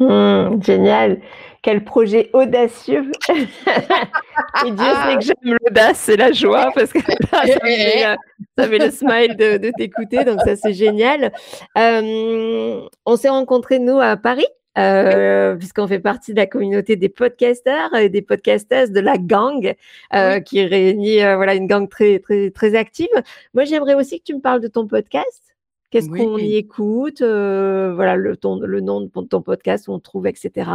Mmh, 0.00 0.62
génial. 0.62 1.20
Quel 1.60 1.82
projet 1.82 2.30
audacieux. 2.32 3.10
et 3.28 4.70
Dieu 4.70 4.86
sait 5.04 5.16
que 5.16 5.20
j'aime 5.22 5.56
l'audace 5.64 6.08
et 6.08 6.16
la 6.16 6.30
joie 6.30 6.70
parce 6.74 6.92
que 6.92 7.00
ça, 7.00 7.42
met, 7.64 8.78
le 8.78 8.90
smile 8.92 9.36
de, 9.36 9.72
t'écouter, 9.76 10.24
donc 10.24 10.40
ça 10.42 10.54
c'est 10.54 10.72
génial. 10.72 11.32
on 11.74 13.16
s'est 13.16 13.28
rencontrés 13.28 13.80
nous 13.80 13.98
à 13.98 14.16
Paris? 14.16 14.46
Euh, 14.78 15.56
puisqu'on 15.56 15.88
fait 15.88 15.98
partie 15.98 16.32
de 16.32 16.36
la 16.36 16.46
communauté 16.46 16.94
des 16.94 17.08
podcasteurs 17.08 17.92
et 17.96 18.08
des 18.08 18.22
podcasteuses 18.22 18.92
de 18.92 19.00
la 19.00 19.18
gang 19.18 19.74
euh, 20.14 20.38
qui 20.38 20.64
réunit 20.64 21.20
euh, 21.22 21.34
voilà 21.34 21.54
une 21.54 21.66
gang 21.66 21.88
très 21.88 22.20
très 22.20 22.50
très 22.50 22.76
active. 22.76 23.08
Moi, 23.54 23.64
j'aimerais 23.64 23.94
aussi 23.94 24.20
que 24.20 24.24
tu 24.24 24.34
me 24.36 24.40
parles 24.40 24.60
de 24.60 24.68
ton 24.68 24.86
podcast. 24.86 25.56
Qu'est-ce 25.90 26.08
qu'on 26.08 26.38
y 26.38 26.56
écoute 26.56 27.22
Voilà 27.22 28.14
le, 28.14 28.36
ton, 28.36 28.60
le 28.60 28.80
nom 28.80 29.00
de 29.00 29.26
ton 29.26 29.42
podcast 29.42 29.88
où 29.88 29.92
on 29.92 29.98
trouve, 29.98 30.26
etc. 30.26 30.70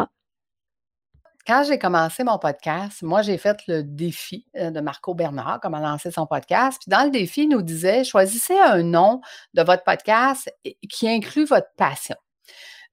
Quand 1.46 1.64
j'ai 1.68 1.78
commencé 1.78 2.24
mon 2.24 2.40
podcast, 2.40 3.04
moi, 3.04 3.22
j'ai 3.22 3.38
fait 3.38 3.58
le 3.68 3.84
défi 3.84 4.48
de 4.56 4.80
Marco 4.80 5.14
Bernard, 5.14 5.60
comme 5.62 5.76
a 5.76 5.82
lancé 5.82 6.10
son 6.10 6.26
podcast. 6.26 6.82
Puis 6.82 6.90
dans 6.90 7.06
le 7.06 7.12
défi, 7.12 7.44
il 7.44 7.50
nous 7.50 7.62
disait 7.62 8.04
choisissez 8.04 8.58
un 8.58 8.82
nom 8.82 9.22
de 9.54 9.62
votre 9.62 9.84
podcast 9.84 10.52
qui 10.90 11.08
inclut 11.08 11.46
votre 11.46 11.70
passion. 11.78 12.16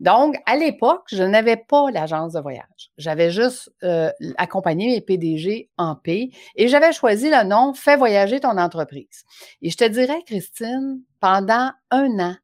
Donc, 0.00 0.37
à 0.47 0.57
l'époque, 0.57 1.04
je 1.12 1.23
n'avais 1.23 1.59
pas 1.59 1.90
l'agence 1.90 2.33
de 2.33 2.40
voyage. 2.40 2.90
J'avais 2.97 3.30
juste 3.30 3.71
euh, 3.85 4.11
accompagné 4.38 4.88
mes 4.88 5.00
PDG 5.02 5.69
en 5.76 5.95
paix 5.95 6.30
et 6.57 6.69
j'avais 6.69 6.92
choisi 6.92 7.28
le 7.28 7.45
nom 7.45 7.75
Fais 7.75 7.97
voyager 7.97 8.40
ton 8.40 8.57
entreprise. 8.57 9.25
Et 9.61 9.69
je 9.69 9.76
te 9.76 9.85
dirais, 9.85 10.23
Christine, 10.25 11.02
pendant 11.21 11.71
un 11.90 12.19
an, 12.19 12.35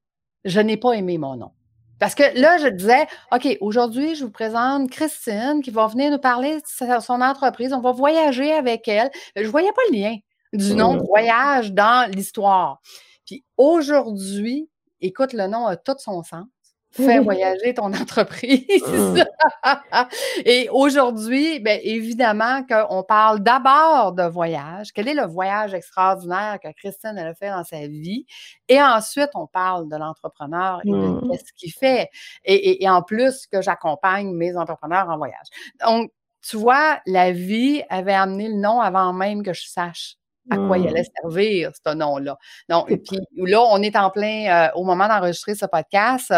je 0.45 0.61
n'ai 0.61 0.77
pas 0.77 0.93
aimé 0.93 1.17
mon 1.17 1.37
nom. 1.37 1.51
Parce 1.99 2.15
que 2.15 2.25
là, 2.39 2.59
je 2.59 2.69
disais, 2.69 3.07
OK, 3.33 3.49
aujourd'hui, 3.63 4.15
je 4.15 4.25
vous 4.25 4.31
présente 4.31 4.91
Christine 4.91 5.63
qui 5.65 5.71
va 5.71 5.87
venir 5.87 6.11
nous 6.11 6.19
parler 6.19 6.57
de 6.57 7.01
son 7.01 7.23
entreprise. 7.23 7.73
On 7.73 7.81
va 7.81 7.93
voyager 7.93 8.53
avec 8.53 8.87
elle. 8.87 9.11
Je 9.35 9.43
ne 9.43 9.49
voyais 9.49 9.73
pas 9.73 9.81
le 9.91 9.97
lien 9.97 10.17
du 10.53 10.75
nom 10.75 10.95
mmh. 10.95 11.07
voyage 11.07 11.73
dans 11.73 12.11
l'histoire. 12.11 12.81
Puis 13.25 13.47
aujourd'hui, 13.57 14.69
écoute, 15.01 15.33
le 15.33 15.47
nom 15.47 15.67
a 15.67 15.77
tout 15.77 15.97
son 15.99 16.23
sens 16.23 16.45
fais 16.97 17.19
voyager 17.21 17.75
ton 17.75 17.93
entreprise. 17.93 18.83
Mmh. 18.87 19.23
Et 20.45 20.69
aujourd'hui, 20.71 21.61
bien 21.61 21.79
évidemment 21.83 22.63
qu'on 22.65 23.03
parle 23.03 23.41
d'abord 23.41 24.13
de 24.13 24.25
voyage. 24.25 24.93
Quel 24.93 25.09
est 25.09 25.15
le 25.15 25.27
voyage 25.27 25.75
extraordinaire 25.75 26.59
que 26.63 26.69
Christine 26.73 27.19
a 27.19 27.35
fait 27.35 27.51
dans 27.51 27.65
sa 27.65 27.87
vie? 27.87 28.27
Et 28.69 28.83
ensuite, 28.83 29.31
on 29.35 29.47
parle 29.47 29.89
de 29.89 29.97
l'entrepreneur 29.97 30.81
et 30.85 30.91
de 30.91 30.97
mmh. 30.97 31.33
ce 31.35 31.53
qu'il 31.57 31.73
fait. 31.73 32.09
Et, 32.45 32.83
et 32.83 32.89
en 32.89 33.03
plus, 33.03 33.47
que 33.47 33.63
j'accompagne 33.63 34.33
mes 34.33 34.57
entrepreneurs 34.57 35.09
en 35.09 35.17
voyage. 35.17 35.47
Donc, 35.85 36.11
tu 36.43 36.57
vois, 36.57 37.01
la 37.07 37.33
vie 37.33 37.83
avait 37.89 38.15
amené 38.15 38.49
le 38.49 38.55
nom 38.55 38.81
avant 38.81 39.13
même 39.13 39.43
que 39.43 39.53
je 39.53 39.67
sache 39.67 40.17
à 40.51 40.57
quoi 40.57 40.79
il 40.79 40.85
mmh. 40.85 40.89
allait 40.89 41.07
servir, 41.21 41.71
ce 41.75 41.95
nom-là. 41.95 42.39
Donc, 42.69 42.91
et 42.91 42.99
puis 42.99 43.19
là, 43.37 43.63
on 43.63 43.83
est 43.83 43.97
en 43.97 44.11
plein, 44.11 44.47
euh, 44.49 44.69
au 44.77 44.85
moment 44.85 45.09
d'enregistrer 45.09 45.55
ce 45.55 45.67
podcast, 45.67 46.33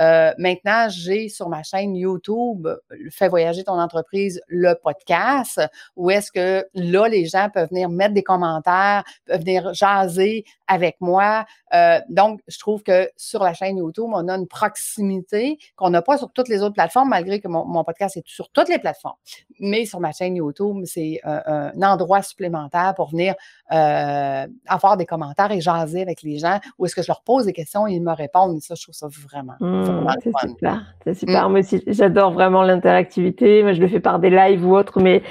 euh, 0.00 0.32
maintenant, 0.38 0.88
j'ai 0.88 1.28
sur 1.28 1.48
ma 1.48 1.62
chaîne 1.62 1.94
YouTube 1.94 2.68
Fais 3.10 3.28
voyager 3.28 3.64
ton 3.64 3.78
entreprise, 3.78 4.40
le 4.48 4.74
podcast, 4.74 5.60
où 5.96 6.10
est-ce 6.10 6.32
que 6.32 6.66
là, 6.74 7.08
les 7.08 7.26
gens 7.26 7.48
peuvent 7.52 7.68
venir 7.68 7.88
mettre 7.88 8.14
des 8.14 8.22
commentaires, 8.22 9.04
peuvent 9.26 9.40
venir 9.40 9.72
jaser 9.74 10.44
avec 10.66 10.96
moi. 11.00 11.44
Euh, 11.74 12.00
donc, 12.08 12.40
je 12.48 12.58
trouve 12.58 12.82
que 12.82 13.08
sur 13.16 13.42
la 13.42 13.54
chaîne 13.54 13.76
YouTube, 13.76 14.10
on 14.12 14.28
a 14.28 14.34
une 14.34 14.48
proximité 14.48 15.58
qu'on 15.76 15.90
n'a 15.90 16.02
pas 16.02 16.18
sur 16.18 16.32
toutes 16.32 16.48
les 16.48 16.62
autres 16.62 16.74
plateformes, 16.74 17.10
malgré 17.10 17.40
que 17.40 17.48
mon, 17.48 17.84
podcast 17.84 18.16
est 18.16 18.26
sur 18.26 18.50
toutes 18.50 18.68
les 18.68 18.78
plateformes. 18.78 19.16
Mais 19.60 19.84
sur 19.84 20.00
ma 20.00 20.12
chaîne 20.12 20.36
YouTube, 20.36 20.82
c'est 20.84 21.20
un 21.24 21.82
endroit 21.82 22.22
supplémentaire 22.22 22.94
pour 22.94 23.10
venir 23.10 23.34
euh, 23.72 24.46
avoir 24.66 24.96
des 24.96 25.06
commentaires 25.06 25.50
et 25.50 25.60
jaser 25.60 26.02
avec 26.02 26.22
les 26.22 26.38
gens 26.38 26.58
ou 26.78 26.84
est-ce 26.84 26.94
que 26.94 27.02
je 27.02 27.08
leur 27.08 27.22
pose 27.22 27.46
des 27.46 27.52
questions 27.52 27.86
et 27.86 27.94
ils 27.94 28.02
me 28.02 28.12
répondent. 28.12 28.56
Et 28.56 28.60
ça, 28.60 28.74
je 28.74 28.82
trouve 28.82 28.94
ça 28.94 29.08
vraiment, 29.08 29.54
mmh, 29.60 30.06
C'est 30.22 30.48
super. 30.48 30.82
C'est 31.04 31.14
super. 31.14 31.48
Moi 31.48 31.60
aussi, 31.60 31.82
j'adore 31.86 32.32
vraiment 32.32 32.62
l'interactivité. 32.62 33.62
Moi, 33.62 33.72
je 33.72 33.80
le 33.80 33.88
fais 33.88 34.00
par 34.00 34.18
des 34.18 34.30
lives 34.30 34.66
ou 34.66 34.76
autres, 34.76 35.00
mais 35.00 35.22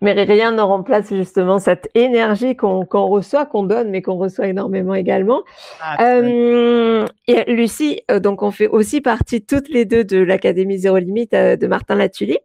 mais 0.00 0.12
rien 0.12 0.52
ne 0.52 0.62
remplace 0.62 1.08
justement 1.10 1.58
cette 1.58 1.90
énergie 1.94 2.56
qu'on 2.56 2.84
reçoit, 2.84 3.46
qu'on 3.46 3.62
donne, 3.62 3.90
mais 3.90 4.02
qu'on 4.02 4.16
reçoit 4.16 4.46
énormément 4.46 4.94
également. 4.94 5.42
Euh, 6.00 7.06
et 7.26 7.52
Lucie, 7.52 8.02
euh, 8.10 8.20
donc 8.20 8.42
on 8.42 8.50
fait 8.50 8.68
aussi 8.68 9.00
partie 9.00 9.44
toutes 9.44 9.68
les 9.68 9.84
deux 9.84 10.04
de 10.04 10.18
l'Académie 10.18 10.78
Zéro 10.78 10.98
Limite 10.98 11.32
de 11.32 11.66
Martin 11.66 11.94
Latulipe. 11.94 12.40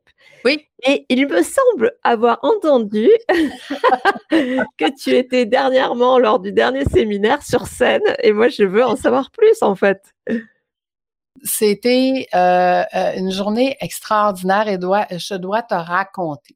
Oui. 0.46 0.68
Et 0.88 1.06
il 1.10 1.28
me 1.28 1.44
semble 1.44 1.94
avoir 2.04 2.40
entendu 2.42 3.08
que 4.30 5.00
tu 5.00 5.12
étais 5.12 5.46
dernièrement 5.46 6.18
lors 6.18 6.40
du 6.40 6.52
dernier 6.52 6.86
séminaire 6.86 7.44
sur 7.44 7.68
scène. 7.68 8.02
Et 8.24 8.34
moi, 8.34 8.50
je 8.50 8.64
veux 8.64 8.84
en 8.84 8.96
savoir 8.96 9.30
plus, 9.32 9.62
en 9.62 9.76
fait. 9.76 10.02
C'était 11.44 12.28
euh, 12.34 12.84
euh, 12.96 13.14
une 13.16 13.32
journée 13.32 13.78
extraordinaire 13.80 14.68
et 14.68 14.78
je 15.18 15.36
dois 15.36 15.64
te 15.64 15.74
raconter. 15.74 16.56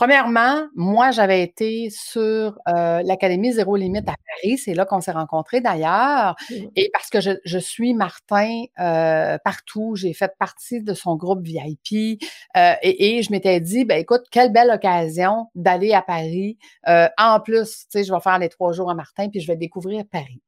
Premièrement, 0.00 0.66
moi, 0.74 1.10
j'avais 1.10 1.42
été 1.42 1.90
sur 1.90 2.58
euh, 2.68 3.02
l'Académie 3.02 3.52
Zéro 3.52 3.76
Limite 3.76 4.08
à 4.08 4.14
Paris. 4.14 4.56
C'est 4.56 4.72
là 4.72 4.86
qu'on 4.86 5.02
s'est 5.02 5.12
rencontrés 5.12 5.60
d'ailleurs. 5.60 6.36
Mmh. 6.48 6.54
Et 6.74 6.90
parce 6.90 7.10
que 7.10 7.20
je, 7.20 7.58
suis 7.58 7.92
Martin 7.92 8.62
euh, 8.80 9.36
partout, 9.44 9.96
j'ai 9.96 10.14
fait 10.14 10.32
partie 10.38 10.82
de 10.82 10.94
son 10.94 11.16
groupe 11.16 11.42
VIP. 11.42 12.18
Euh, 12.56 12.72
et, 12.82 13.22
je 13.22 13.30
m'étais 13.30 13.60
dit, 13.60 13.84
ben 13.84 14.00
écoute, 14.00 14.22
quelle 14.30 14.50
belle 14.50 14.70
occasion 14.70 15.48
d'aller 15.54 15.92
à 15.92 16.00
Paris. 16.00 16.56
en 16.86 17.38
plus, 17.44 17.80
tu 17.80 17.86
sais, 17.90 18.04
je 18.04 18.10
vais 18.10 18.20
faire 18.20 18.38
les 18.38 18.48
trois 18.48 18.72
jours 18.72 18.90
à 18.90 18.94
Martin, 18.94 19.28
puis 19.28 19.40
je 19.40 19.48
vais 19.48 19.56
découvrir 19.56 20.04
Paris. 20.10 20.40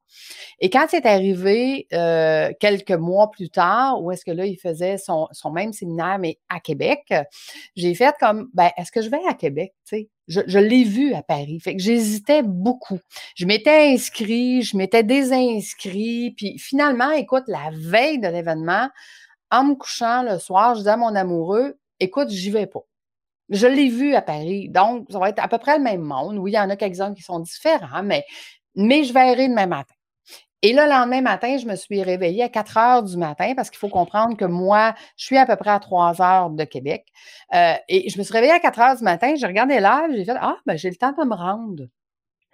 Et 0.61 0.71
quand 0.71 0.87
c'est 0.89 1.07
arrivé 1.07 1.87
euh, 1.93 2.53
quelques 2.61 2.91
mois 2.93 3.31
plus 3.31 3.51
tard, 3.51 4.03
où 4.03 4.11
est-ce 4.11 4.25
que 4.25 4.31
là, 4.31 4.47
il 4.47 4.57
faisait 4.57 4.97
son, 4.99 5.29
même 5.53 5.73
séminaire, 5.73 6.19
mais 6.19 6.39
à 6.49 6.61
Québec, 6.61 7.13
j'ai 7.77 7.95
fait 7.95 8.15
comme, 8.21 8.49
ben, 8.55 8.71
est-ce 8.77 8.93
que 8.93 9.03
je 9.03 9.11
vais 9.11 9.25
à 9.29 9.35
Québec? 9.35 9.73
je, 10.29 10.41
je 10.47 10.59
l'ai 10.59 10.85
vu 10.85 11.15
à 11.15 11.23
Paris. 11.23 11.61
Fait 11.61 11.77
que 11.77 11.83
j'hésitais 11.83 12.43
beaucoup. 12.43 12.99
Je 13.35 13.47
m'étais 13.47 13.93
inscrit, 13.93 14.63
je 14.63 14.77
m'étais 14.77 15.03
désinscrit. 15.03 16.33
Puis 16.37 16.59
finalement, 16.59 17.11
écoute, 17.11 17.45
la 17.49 17.71
veille 17.73 18.19
de 18.19 18.29
l'événement, 18.29 18.89
en 19.51 19.65
me 19.65 19.75
couchant 19.75 20.23
le 20.23 20.39
soir, 20.39 20.75
je 20.75 20.81
disais 20.81 20.91
à 20.91 20.97
mon 20.97 21.15
amoureux, 21.15 21.79
écoute, 22.01 22.31
j'y 22.31 22.51
vais 22.51 22.67
pas. 22.67 22.85
Je 23.51 23.67
l'ai 23.67 23.89
vu 23.89 24.15
à 24.15 24.23
Paris. 24.23 24.69
Donc, 24.71 25.07
ça 25.11 25.19
va 25.19 25.29
être 25.29 25.43
à 25.43 25.49
peu 25.49 25.59
près 25.59 25.77
le 25.77 25.85
même 25.85 26.03
monde. 26.03 26.39
Oui, 26.39 26.53
il 26.53 26.55
y 26.55 26.59
en 26.59 26.71
a 26.71 26.77
quelques-uns 26.77 27.15
qui 27.15 27.23
sont 27.23 27.41
différents, 27.41 28.03
mais, 28.03 28.25
mais 28.75 29.05
je 29.05 29.13
verrai 29.13 29.49
demain 29.49 29.67
matin. 29.67 29.95
Et 30.65 30.73
le 30.73 30.89
lendemain 30.89 31.21
matin, 31.21 31.59
je 31.59 31.67
me 31.67 31.75
suis 31.75 32.03
réveillée 32.03 32.45
à 32.45 32.49
4 32.49 32.77
heures 32.79 33.03
du 33.03 33.17
matin 33.17 33.55
parce 33.57 33.69
qu'il 33.69 33.79
faut 33.79 33.89
comprendre 33.89 34.37
que 34.37 34.45
moi, 34.45 34.95
je 35.17 35.25
suis 35.25 35.37
à 35.37 35.45
peu 35.45 35.57
près 35.57 35.71
à 35.71 35.81
3 35.81 36.23
heures 36.23 36.51
de 36.51 36.65
Québec. 36.65 37.07
Euh, 37.53 37.75
et 37.89 38.09
je 38.09 38.17
me 38.17 38.23
suis 38.23 38.33
réveillée 38.33 38.53
à 38.53 38.61
4 38.61 38.79
heures 38.79 38.97
du 38.97 39.03
matin, 39.03 39.35
j'ai 39.35 39.47
regardé 39.47 39.81
l'heure, 39.81 40.07
j'ai 40.13 40.25
fait 40.25 40.35
Ah, 40.41 40.57
ben 40.65 40.77
j'ai 40.77 40.91
le 40.91 40.97
temps 40.97 41.13
de 41.13 41.29
me 41.29 41.35
rendre. 41.35 41.87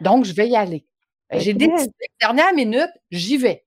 Donc, 0.00 0.24
je 0.24 0.32
vais 0.32 0.48
y 0.48 0.56
aller. 0.56 0.86
J'ai 1.32 1.52
décidé, 1.52 1.92
dernière 2.20 2.54
minute, 2.54 2.90
j'y 3.10 3.36
vais. 3.36 3.66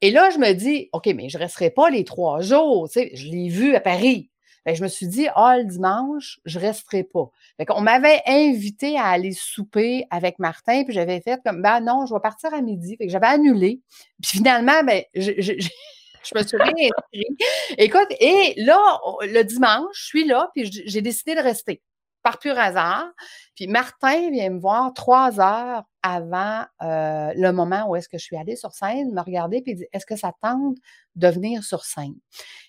Et 0.00 0.10
là, 0.10 0.30
je 0.30 0.38
me 0.38 0.52
dis, 0.52 0.88
OK, 0.92 1.06
mais 1.14 1.28
je 1.28 1.38
ne 1.38 1.42
resterai 1.42 1.70
pas 1.70 1.90
les 1.90 2.04
trois 2.04 2.40
jours. 2.40 2.88
Tu 2.88 3.00
sais, 3.00 3.10
je 3.14 3.28
l'ai 3.28 3.48
vu 3.48 3.76
à 3.76 3.80
Paris 3.80 4.30
je 4.66 4.82
me 4.82 4.88
suis 4.88 5.06
dit, 5.06 5.26
ah, 5.34 5.58
le 5.58 5.64
dimanche, 5.64 6.40
je 6.44 6.58
ne 6.58 6.64
resterai 6.64 7.04
pas. 7.04 7.30
On 7.70 7.80
m'avait 7.80 8.22
invité 8.26 8.98
à 8.98 9.06
aller 9.06 9.32
souper 9.32 10.06
avec 10.10 10.38
Martin, 10.38 10.84
puis 10.84 10.92
j'avais 10.92 11.20
fait 11.20 11.40
comme, 11.44 11.62
ben 11.62 11.80
non, 11.80 12.06
je 12.06 12.14
vais 12.14 12.20
partir 12.20 12.52
à 12.54 12.60
midi. 12.60 12.96
Fait 12.96 13.06
que 13.06 13.12
j'avais 13.12 13.26
annulé. 13.26 13.80
Puis 14.22 14.32
finalement, 14.32 14.82
ben, 14.84 15.02
je, 15.14 15.30
me 16.34 16.42
suis 16.42 16.56
réinscrite. 16.56 16.92
Écoute, 17.78 18.08
et 18.20 18.54
là, 18.58 18.78
le 19.22 19.42
dimanche, 19.42 19.94
je 19.94 20.04
suis 20.04 20.24
là, 20.24 20.50
puis 20.54 20.70
j'ai 20.86 21.02
décidé 21.02 21.34
de 21.34 21.40
rester 21.40 21.82
par 22.22 22.38
pur 22.38 22.58
hasard. 22.58 23.10
Puis 23.54 23.66
Martin 23.66 24.30
vient 24.30 24.50
me 24.50 24.60
voir 24.60 24.92
trois 24.92 25.40
heures 25.40 25.84
avant 26.02 26.64
euh, 26.82 27.32
le 27.34 27.50
moment 27.52 27.88
où 27.88 27.96
est-ce 27.96 28.08
que 28.08 28.18
je 28.18 28.24
suis 28.24 28.36
allée 28.36 28.56
sur 28.56 28.72
scène, 28.72 29.12
me 29.12 29.20
regarder 29.20 29.62
puis 29.62 29.74
dit 29.74 29.86
Est-ce 29.92 30.06
que 30.06 30.16
ça 30.16 30.32
tente 30.42 30.76
de 31.16 31.28
venir 31.28 31.62
sur 31.62 31.84
scène? 31.84 32.16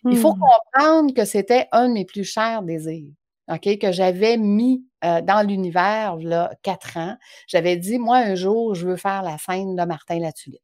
Il 0.06 0.18
faut 0.18 0.34
mmh. 0.36 0.40
comprendre 0.40 1.14
que 1.14 1.26
c'était 1.26 1.68
un 1.72 1.90
de 1.90 1.94
mes 1.94 2.06
plus 2.06 2.24
chers 2.24 2.64
désirs. 2.64 3.12
OK, 3.48 3.78
que 3.80 3.92
j'avais 3.92 4.38
mis 4.38 4.86
euh, 5.04 5.22
dans 5.22 5.46
l'univers 5.46 6.16
là, 6.18 6.54
quatre 6.62 6.98
ans. 6.98 7.18
J'avais 7.48 7.76
dit, 7.76 7.98
moi, 7.98 8.18
un 8.18 8.36
jour, 8.36 8.76
je 8.76 8.88
veux 8.88 8.96
faire 8.96 9.24
la 9.24 9.38
scène 9.38 9.76
de 9.76 9.84
Martin 9.84 10.20
Latulippe. 10.20 10.62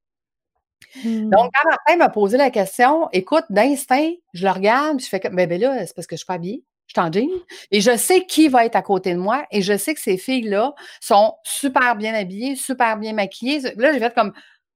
Mmh. 1.03 1.29
Donc, 1.29 1.51
quand 1.53 1.69
Martin 1.69 1.97
m'a 1.97 2.09
posé 2.09 2.38
la 2.38 2.50
question, 2.50 3.09
écoute, 3.12 3.43
d'instinct, 3.50 4.12
je 4.33 4.45
le 4.45 4.51
regarde, 4.51 5.01
je 5.01 5.07
fais 5.07 5.19
comme, 5.19 5.36
ben, 5.36 5.50
ben 5.50 5.59
là, 5.59 5.86
c'est 5.86 5.95
parce 5.95 6.07
que 6.07 6.15
je 6.15 6.19
suis 6.19 6.25
pas 6.25 6.36
habillée 6.36 6.63
je 6.88 7.01
en 7.01 7.12
jean. 7.12 7.29
Et 7.72 7.82
je 7.82 7.96
sais 7.96 8.25
qui 8.25 8.48
va 8.48 8.65
être 8.65 8.75
à 8.75 8.82
côté 8.82 9.13
de 9.13 9.20
moi 9.20 9.46
et 9.51 9.62
je 9.62 9.77
sais 9.77 9.94
que 9.94 10.01
ces 10.01 10.17
filles-là 10.17 10.74
sont 11.01 11.34
super 11.44 11.96
bien 11.96 12.13
habillées, 12.13 12.56
super 12.56 12.98
bien 12.98 13.13
maquillées. 13.13 13.62
Là, 13.75 13.94
j'ai 13.94 14.00
fait 14.00 14.13
comme. 14.13 14.34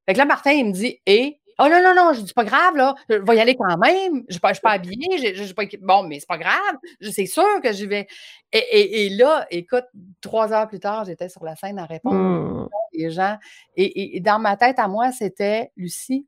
Fait 0.07 0.13
que 0.13 0.17
là, 0.17 0.25
Martin, 0.25 0.51
il 0.51 0.67
me 0.67 0.71
dit 0.71 0.99
Et 1.05 1.41
Oh 1.59 1.67
non, 1.69 1.79
non, 1.83 1.93
non, 1.95 2.13
je 2.13 2.21
dis 2.21 2.33
pas 2.33 2.43
grave, 2.43 2.75
là. 2.75 2.95
Je 3.07 3.17
vais 3.17 3.35
y 3.35 3.39
aller 3.39 3.55
quand 3.55 3.77
même. 3.77 4.23
Je 4.29 4.39
ne 4.43 4.53
suis 4.53 4.61
pas 4.61 4.71
habillée. 4.71 5.35
Je, 5.35 5.43
je, 5.43 5.53
pas... 5.53 5.63
Bon, 5.81 6.01
mais 6.01 6.19
c'est 6.19 6.27
pas 6.27 6.39
grave. 6.39 6.75
C'est 7.01 7.27
sûr 7.27 7.61
que 7.61 7.71
j'y 7.71 7.85
vais. 7.85 8.07
Et, 8.51 9.09
là, 9.09 9.45
écoute, 9.51 9.85
trois 10.21 10.51
heures 10.53 10.67
plus 10.67 10.79
tard, 10.79 11.05
j'étais 11.05 11.29
sur 11.29 11.43
la 11.43 11.55
scène 11.55 11.77
à 11.77 11.85
répondre 11.85 12.67
mmh. 12.95 13.09
gens. 13.09 13.37
et, 13.75 14.19
dans 14.21 14.39
ma 14.39 14.57
tête, 14.57 14.79
à 14.79 14.87
moi, 14.87 15.11
c'était 15.11 15.71
Lucie, 15.77 16.25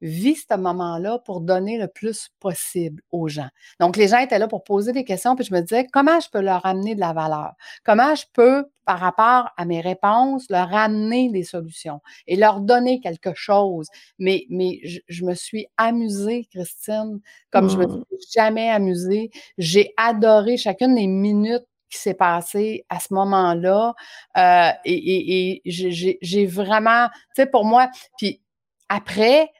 vis 0.00 0.46
ce 0.48 0.56
moment-là 0.56 1.18
pour 1.18 1.40
donner 1.40 1.78
le 1.78 1.88
plus 1.88 2.30
possible 2.40 3.02
aux 3.10 3.28
gens. 3.28 3.48
Donc, 3.80 3.96
les 3.96 4.08
gens 4.08 4.18
étaient 4.18 4.38
là 4.38 4.48
pour 4.48 4.64
poser 4.64 4.92
des 4.92 5.04
questions, 5.04 5.34
puis 5.34 5.44
je 5.44 5.54
me 5.54 5.60
disais, 5.60 5.86
comment 5.92 6.20
je 6.20 6.28
peux 6.30 6.40
leur 6.40 6.64
amener 6.66 6.94
de 6.94 7.00
la 7.00 7.12
valeur? 7.12 7.52
Comment 7.84 8.14
je 8.14 8.24
peux, 8.32 8.64
par 8.84 9.00
rapport 9.00 9.50
à 9.56 9.64
mes 9.64 9.80
réponses, 9.80 10.46
leur 10.50 10.72
amener 10.74 11.30
des 11.30 11.44
solutions 11.44 12.00
et 12.26 12.36
leur 12.36 12.60
donner 12.60 13.00
quelque 13.00 13.34
chose? 13.34 13.88
Mais, 14.18 14.46
mais 14.50 14.80
je, 14.84 15.24
me 15.24 15.34
suis 15.34 15.66
amusée, 15.76 16.46
Christine, 16.50 17.20
comme 17.50 17.68
je 17.68 17.76
me 17.76 17.86
mmh. 17.86 18.04
suis 18.20 18.30
jamais 18.32 18.70
amusée. 18.70 19.30
J'ai 19.58 19.92
adoré 19.96 20.56
chacune 20.56 20.94
des 20.94 21.06
minutes 21.06 21.66
qui 21.90 21.98
s'est 21.98 22.14
passé 22.14 22.84
à 22.88 23.00
ce 23.00 23.14
moment-là. 23.14 23.94
Euh, 24.36 24.70
et, 24.84 24.94
et, 24.94 25.62
et 25.64 26.18
j'ai 26.20 26.46
vraiment, 26.46 27.08
tu 27.08 27.42
sais, 27.42 27.46
pour 27.46 27.64
moi, 27.64 27.88
puis 28.18 28.42
après, 28.88 29.50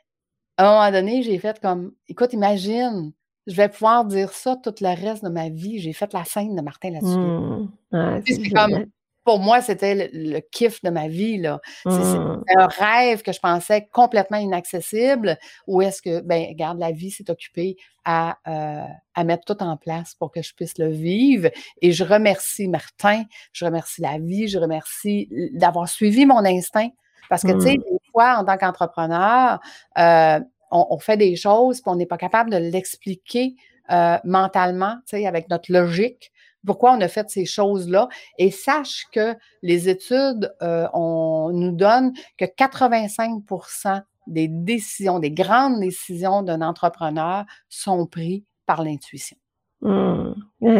à 0.58 0.66
un 0.66 0.72
moment 0.72 0.90
donné, 0.90 1.22
j'ai 1.22 1.38
fait 1.38 1.60
comme, 1.60 1.92
écoute, 2.08 2.32
imagine, 2.32 3.12
je 3.46 3.54
vais 3.54 3.68
pouvoir 3.68 4.04
dire 4.04 4.32
ça 4.32 4.56
tout 4.62 4.74
le 4.80 4.88
reste 4.88 5.24
de 5.24 5.30
ma 5.30 5.48
vie. 5.48 5.78
J'ai 5.78 5.92
fait 5.92 6.12
la 6.12 6.24
scène 6.24 6.56
de 6.56 6.60
Martin 6.60 6.90
là-dessus. 6.90 7.16
Mmh. 7.16 8.22
c'est 8.26 8.50
comme, 8.50 8.86
pour 9.24 9.38
moi, 9.38 9.62
c'était 9.62 10.10
le, 10.12 10.40
kiff 10.40 10.82
de 10.82 10.90
ma 10.90 11.06
vie. 11.06 11.38
Là. 11.38 11.60
C'est, 11.84 11.90
mmh. 11.90 12.44
un 12.56 12.66
rêve 12.66 13.22
que 13.22 13.32
je 13.32 13.38
pensais 13.38 13.88
complètement 13.92 14.38
inaccessible. 14.38 15.38
Ou 15.68 15.80
est-ce 15.80 16.02
que, 16.02 16.20
ben, 16.22 16.46
regarde, 16.48 16.80
la 16.80 16.90
vie 16.90 17.12
s'est 17.12 17.30
occupée 17.30 17.76
à, 18.04 18.36
euh, 18.48 18.84
à 19.14 19.24
mettre 19.24 19.44
tout 19.54 19.62
en 19.62 19.76
place 19.76 20.14
pour 20.16 20.32
que 20.32 20.42
je 20.42 20.54
puisse 20.54 20.76
le 20.76 20.88
vivre. 20.88 21.50
Et 21.82 21.92
je 21.92 22.02
remercie 22.02 22.66
Martin, 22.66 23.22
je 23.52 23.64
remercie 23.64 24.02
la 24.02 24.18
vie, 24.18 24.48
je 24.48 24.58
remercie 24.58 25.28
d'avoir 25.52 25.88
suivi 25.88 26.26
mon 26.26 26.44
instinct. 26.44 26.88
Parce 27.30 27.42
que, 27.42 27.52
tu 27.52 27.60
sais, 27.60 27.76
mmh. 27.76 27.97
Fois, 28.18 28.38
en 28.38 28.44
tant 28.44 28.56
qu'entrepreneur, 28.56 29.60
euh, 29.98 30.40
on, 30.70 30.98
fait 30.98 31.16
des 31.16 31.36
choses, 31.36 31.80
puis 31.80 31.90
on 31.90 31.96
n'est 31.96 32.06
pas 32.06 32.18
capable 32.18 32.50
de 32.50 32.56
l'expliquer 32.56 33.54
euh, 33.90 34.18
mentalement, 34.24 34.96
tu 35.06 35.16
sais, 35.16 35.26
avec 35.26 35.48
notre 35.48 35.72
logique, 35.72 36.30
pourquoi 36.66 36.92
on 36.92 37.00
a 37.00 37.08
fait 37.08 37.30
ces 37.30 37.46
choses-là. 37.46 38.08
Et 38.36 38.50
sache 38.50 39.06
que 39.12 39.34
les 39.62 39.88
études 39.88 40.54
euh, 40.62 40.86
on, 40.92 41.50
nous 41.54 41.72
donnent 41.72 42.12
que 42.36 42.44
85% 42.44 44.02
des 44.26 44.48
décisions, 44.48 45.20
des 45.20 45.30
grandes 45.30 45.80
décisions 45.80 46.42
d'un 46.42 46.60
entrepreneur 46.60 47.46
sont 47.70 48.06
prises 48.06 48.42
par 48.66 48.82
l'intuition. 48.82 49.38
Mmh. 49.80 50.34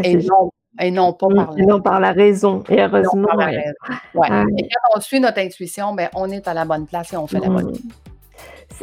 Et 0.05 0.17
non 0.17 0.51
et 0.81 0.91
non 0.91 1.13
pas 1.13 1.27
par 1.29 1.53
la, 1.57 1.65
non 1.65 1.81
par 1.81 2.01
la 2.01 2.13
raison. 2.13 2.63
Et 2.69 2.81
heureusement. 2.81 3.29
Ouais. 3.37 3.65
Et 4.15 4.63
quand 4.63 4.97
on 4.97 5.01
suit 5.01 5.21
notre 5.21 5.39
intuition, 5.41 5.95
ben, 5.95 6.09
on 6.15 6.31
est 6.31 6.47
à 6.47 6.55
la 6.55 6.65
bonne 6.65 6.87
place 6.87 7.13
et 7.13 7.17
on 7.17 7.27
fait 7.27 7.41
la 7.41 7.49
bonne 7.49 7.75
chose. 7.75 7.83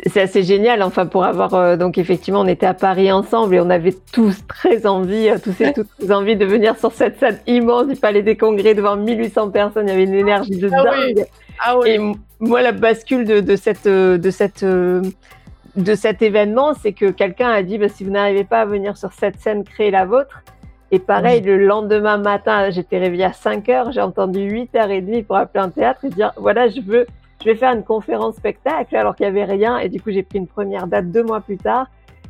C'est 0.08 0.22
assez 0.22 0.44
génial, 0.44 0.84
enfin, 0.84 1.06
pour 1.06 1.24
avoir. 1.24 1.54
Euh, 1.54 1.78
donc, 1.78 1.98
effectivement, 1.98 2.42
on 2.42 2.48
était 2.48 2.66
à 2.66 2.74
Paris 2.74 3.12
ensemble 3.12 3.56
et 3.56 3.62
on 3.62 3.70
avait 3.70 3.96
tous 4.12 4.46
très 4.48 4.86
envie, 4.86 5.30
euh, 5.30 5.38
tous 5.42 5.62
et 5.62 5.72
toutes 5.72 5.88
très 5.98 6.12
envie 6.12 6.36
de 6.36 6.44
venir 6.44 6.78
sur 6.78 6.92
cette 6.92 7.20
salle 7.20 7.40
immense 7.48 7.88
du 7.88 7.96
Palais 7.96 8.24
des 8.24 8.36
Congrès 8.36 8.74
devant 8.74 8.98
1800 8.98 9.52
personnes. 9.52 9.88
Il 9.88 9.92
y 9.92 9.94
avait 9.94 10.04
une 10.04 10.16
énergie 10.16 10.58
de 10.58 10.70
ah 10.74 10.84
dingue. 10.84 11.26
Ah 11.64 11.78
oui. 11.78 11.92
Et 11.92 12.00
moi, 12.40 12.62
la 12.62 12.74
bascule 12.74 13.26
de, 13.26 13.40
de 13.40 13.56
cette. 13.56 13.86
Euh, 13.86 14.18
de 14.18 14.32
cette 14.32 14.66
de 15.76 15.94
cet 15.94 16.22
événement, 16.22 16.74
c'est 16.74 16.94
que 16.94 17.12
quelqu'un 17.12 17.50
a 17.50 17.62
dit 17.62 17.78
bah, 17.78 17.90
si 17.90 18.04
vous 18.04 18.12
n'arrivez 18.12 18.46
pas 18.46 18.62
à 18.62 18.66
venir 18.66 18.98
sur 18.98 19.12
cette 19.12 19.40
scène, 19.42 19.64
créer 19.64 19.92
la 19.92 20.06
vôtre. 20.06 20.42
Et 20.92 21.00
pareil, 21.00 21.42
le 21.42 21.58
lendemain 21.58 22.18
matin, 22.18 22.70
j'étais 22.70 23.00
réveillée 23.00 23.26
à 23.26 23.34
5 23.34 23.68
heures, 23.70 23.92
j'ai 23.92 24.02
entendu 24.02 24.40
8h30 24.40 25.26
pour 25.26 25.36
appeler 25.36 25.64
un 25.64 25.70
théâtre 25.70 26.06
et 26.06 26.10
dire 26.10 26.32
voilà, 26.38 26.68
je 26.68 26.80
veux, 26.80 27.08
je 27.42 27.46
vais 27.46 27.56
faire 27.56 27.74
une 27.74 27.84
conférence 27.84 28.36
spectacle 28.36 28.96
alors 28.96 29.16
qu'il 29.16 29.26
n'y 29.26 29.32
avait 29.40 29.52
rien. 29.52 29.78
Et 29.80 29.90
du 29.90 30.00
coup, 30.00 30.12
j'ai 30.12 30.24
pris 30.24 30.38
une 30.38 30.48
première 30.48 30.88
date 30.88 31.12
deux 31.12 31.24
mois 31.24 31.42
plus 31.42 31.58
tard. 31.58 31.88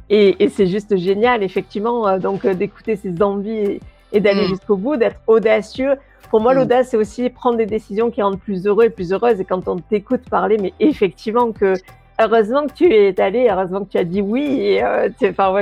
Et, 0.09 0.43
et 0.43 0.49
c'est 0.49 0.67
juste 0.67 0.95
génial, 0.97 1.43
effectivement, 1.43 2.07
euh, 2.07 2.19
donc 2.19 2.45
euh, 2.45 2.53
d'écouter 2.53 2.95
ses 2.95 3.21
envies 3.21 3.79
et, 4.11 4.19
d'aller 4.19 4.45
mm. 4.45 4.49
jusqu'au 4.49 4.77
bout, 4.77 4.97
d'être 4.97 5.19
audacieux. 5.27 5.95
Pour 6.29 6.41
moi, 6.41 6.53
mm. 6.53 6.57
l'audace, 6.57 6.89
c'est 6.89 6.97
aussi 6.97 7.29
prendre 7.29 7.57
des 7.57 7.65
décisions 7.65 8.11
qui 8.11 8.21
rendent 8.21 8.39
plus 8.39 8.67
heureux 8.67 8.85
et 8.85 8.89
plus 8.89 9.11
heureuse. 9.13 9.39
Et 9.39 9.45
quand 9.45 9.67
on 9.67 9.77
t'écoute 9.77 10.21
parler, 10.29 10.57
mais 10.57 10.73
effectivement 10.79 11.51
que 11.51 11.73
heureusement 12.19 12.67
que 12.67 12.73
tu 12.73 12.93
es 12.93 13.19
allé, 13.19 13.47
heureusement 13.49 13.81
que 13.81 13.91
tu 13.91 13.97
as 13.97 14.03
dit 14.03 14.21
oui. 14.21 14.59
Et, 14.61 14.83
euh, 14.83 15.09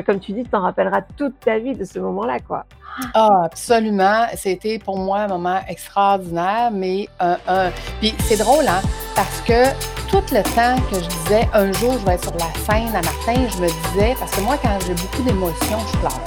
comme 0.06 0.20
tu 0.20 0.34
dis, 0.34 0.44
tu 0.44 0.50
t'en 0.50 0.62
rappelleras 0.62 1.02
toute 1.18 1.40
ta 1.40 1.60
vie 1.60 1.76
de 1.76 1.84
ce 1.84 2.00
moment-là, 2.00 2.40
quoi. 2.40 2.66
Ah, 3.14 3.44
absolument. 3.46 4.26
C'était 4.36 4.78
pour 4.78 4.98
moi 4.98 5.22
un 5.22 5.28
moment 5.28 5.60
extraordinaire, 5.68 6.70
mais 6.72 7.08
un. 7.20 7.72
Puis 8.00 8.14
c'est 8.20 8.38
drôle, 8.38 8.68
hein, 8.68 8.82
parce 9.16 9.42
que 9.42 9.66
tout 10.10 10.22
le 10.32 10.44
temps 10.44 10.80
que 10.92 10.98
je 10.98 11.10
disais 11.10 11.50
un 11.54 11.72
jour 11.72 11.94
je 12.00 12.06
vais 12.06 12.14
être 12.14 12.24
sur 12.24 12.34
la 12.34 12.54
scène 12.66 12.90
à 12.90 13.02
Martin, 13.02 13.48
je 13.50 13.62
me 13.62 13.68
disais, 13.68 14.16
parce 14.20 14.32
que 14.36 14.42
moi, 14.42 14.58
quand 14.62 14.78
j'ai 14.86 14.94
beaucoup 14.94 15.24
d'émotions, 15.24 15.80
je 15.92 15.98
pleure. 15.98 16.22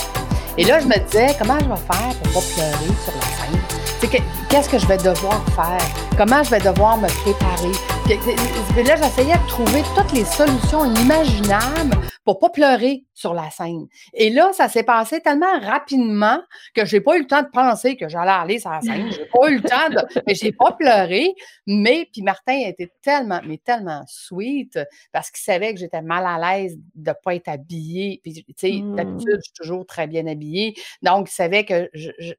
Et 0.59 0.65
là, 0.65 0.81
je 0.81 0.87
me 0.87 0.99
disais, 1.05 1.37
comment 1.39 1.59
je 1.61 1.69
vais 1.69 1.77
faire 1.77 2.15
pour 2.23 2.33
pas 2.33 2.49
pleurer 2.55 2.95
sur 3.05 3.13
la 3.15 3.23
scène? 3.23 4.23
Qu'est-ce 4.49 4.69
que 4.69 4.79
je 4.79 4.87
vais 4.87 4.97
devoir 4.97 5.45
faire? 5.55 6.06
Comment 6.17 6.43
je 6.43 6.51
vais 6.51 6.61
devoir 6.61 6.97
me 6.97 7.09
préparer? 7.09 7.73
Là, 8.09 8.97
j'essayais 8.97 9.37
de 9.37 9.49
trouver 9.49 9.83
toutes 9.95 10.13
les 10.13 10.25
solutions 10.25 10.85
imaginables 11.03 11.97
pour 12.25 12.39
pas 12.39 12.51
pleurer 12.51 13.05
sur 13.15 13.35
la 13.35 13.51
scène. 13.51 13.87
Et 14.15 14.31
là, 14.31 14.53
ça 14.53 14.69
s'est 14.69 14.83
passé 14.83 15.21
tellement 15.21 15.59
rapidement 15.61 16.41
que 16.75 16.85
j'ai 16.85 17.01
pas 17.01 17.17
eu 17.17 17.21
le 17.21 17.27
temps 17.27 17.43
de 17.43 17.49
penser 17.49 17.97
que 17.97 18.09
j'allais 18.09 18.31
aller 18.31 18.59
sur 18.59 18.71
la 18.71 18.81
scène. 18.81 19.11
J'ai 19.11 19.27
pas 19.27 19.49
eu 19.49 19.57
le 19.57 19.63
temps 19.63 19.89
de, 19.91 20.21
mais 20.27 20.35
j'ai 20.35 20.53
pas 20.53 20.73
pleuré. 20.73 21.35
Mais 21.67 22.09
puis 22.13 22.23
Martin 22.23 22.59
était 22.67 22.93
tellement, 23.03 23.41
mais 23.47 23.59
tellement 23.59 24.03
sweet 24.07 24.79
parce 25.13 25.31
qu'il 25.31 25.43
savait 25.43 25.73
que 25.73 25.81
j'étais 25.81 26.03
mal 26.03 26.27
à 26.27 26.39
l'aise 26.39 26.77
de 26.95 27.13
pas 27.25 27.35
être 27.35 27.49
habillée. 27.49 28.21
Puis 28.23 28.35
tu 28.35 28.55
sais, 28.57 28.73
mmh. 28.73 28.97
d'habitude, 28.97 29.37
je 29.37 29.43
suis 29.43 29.55
toujours 29.55 29.87
très 29.87 30.07
bien 30.07 30.27
habillée. 30.27 30.75
Donc, 31.03 31.29
il 31.31 31.35
savait 31.35 31.65
que 31.65 31.91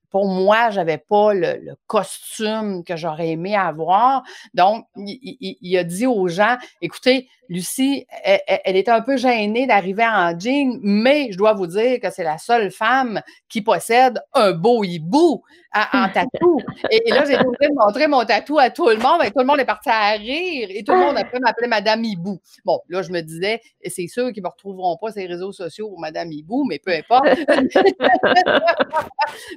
pour 0.10 0.28
moi, 0.28 0.70
j'avais 0.70 0.98
pas 0.98 1.34
le, 1.34 1.76
costume 1.88 2.84
que 2.84 2.96
j'aurais 2.96 3.30
aimé 3.30 3.56
avoir. 3.56 3.67
Donc, 4.54 4.86
il, 4.96 5.78
a 5.78 5.84
dit 5.84 6.06
aux 6.06 6.28
gens, 6.28 6.58
écoutez, 6.82 7.30
Lucie, 7.50 8.06
elle, 8.24 8.76
était 8.76 8.92
un 8.92 9.02
peu 9.02 9.18
gênée 9.18 9.68
d'arriver 9.68 10.06
en 10.06 10.38
jean, 10.38 10.80
mais 10.82 11.30
je 11.32 11.38
dois 11.38 11.54
vous 11.54 11.68
dire 11.68 12.00
que 12.00 12.10
c'est 12.10 12.24
la 12.24 12.38
seule 12.38 12.72
femme 12.72 13.22
qui 13.50 13.62
possède 13.62 14.22
un 14.34 14.52
beau 14.52 14.84
hibou 14.84 15.44
en 15.94 16.10
tatou. 16.14 16.60
Et, 16.92 17.10
là, 17.10 17.24
j'ai 17.26 17.38
de 17.38 17.76
montrer 17.76 18.08
mon 18.08 18.24
tatou 18.26 18.60
à 18.60 18.70
tout 18.70 18.90
le 18.90 18.98
monde, 18.98 19.24
et 19.24 19.32
tout 19.32 19.40
le 19.40 19.46
monde 19.46 19.60
est 19.60 19.66
parti 19.66 19.90
à 19.90 20.12
rire, 20.12 20.70
et 20.72 20.84
tout 20.84 20.94
le 20.94 21.00
monde 21.00 21.18
après 21.18 21.40
m'appelait 21.40 21.68
Madame 21.68 22.04
Hibou. 22.04 22.40
Bon, 22.66 22.80
là, 22.90 23.02
je 23.02 23.12
me 23.12 23.22
disais, 23.22 23.62
c'est 23.86 24.08
sûr 24.08 24.32
qu'ils 24.32 24.44
ne 24.44 24.48
me 24.48 24.52
retrouveront 24.52 24.98
pas 24.98 25.12
sur 25.12 25.22
les 25.22 25.28
réseaux 25.28 25.52
sociaux 25.52 25.90
pour 25.90 26.00
Madame 26.00 26.32
Hibou, 26.32 26.66
mais 26.66 26.80
peu 26.80 26.92
importe. 26.92 27.28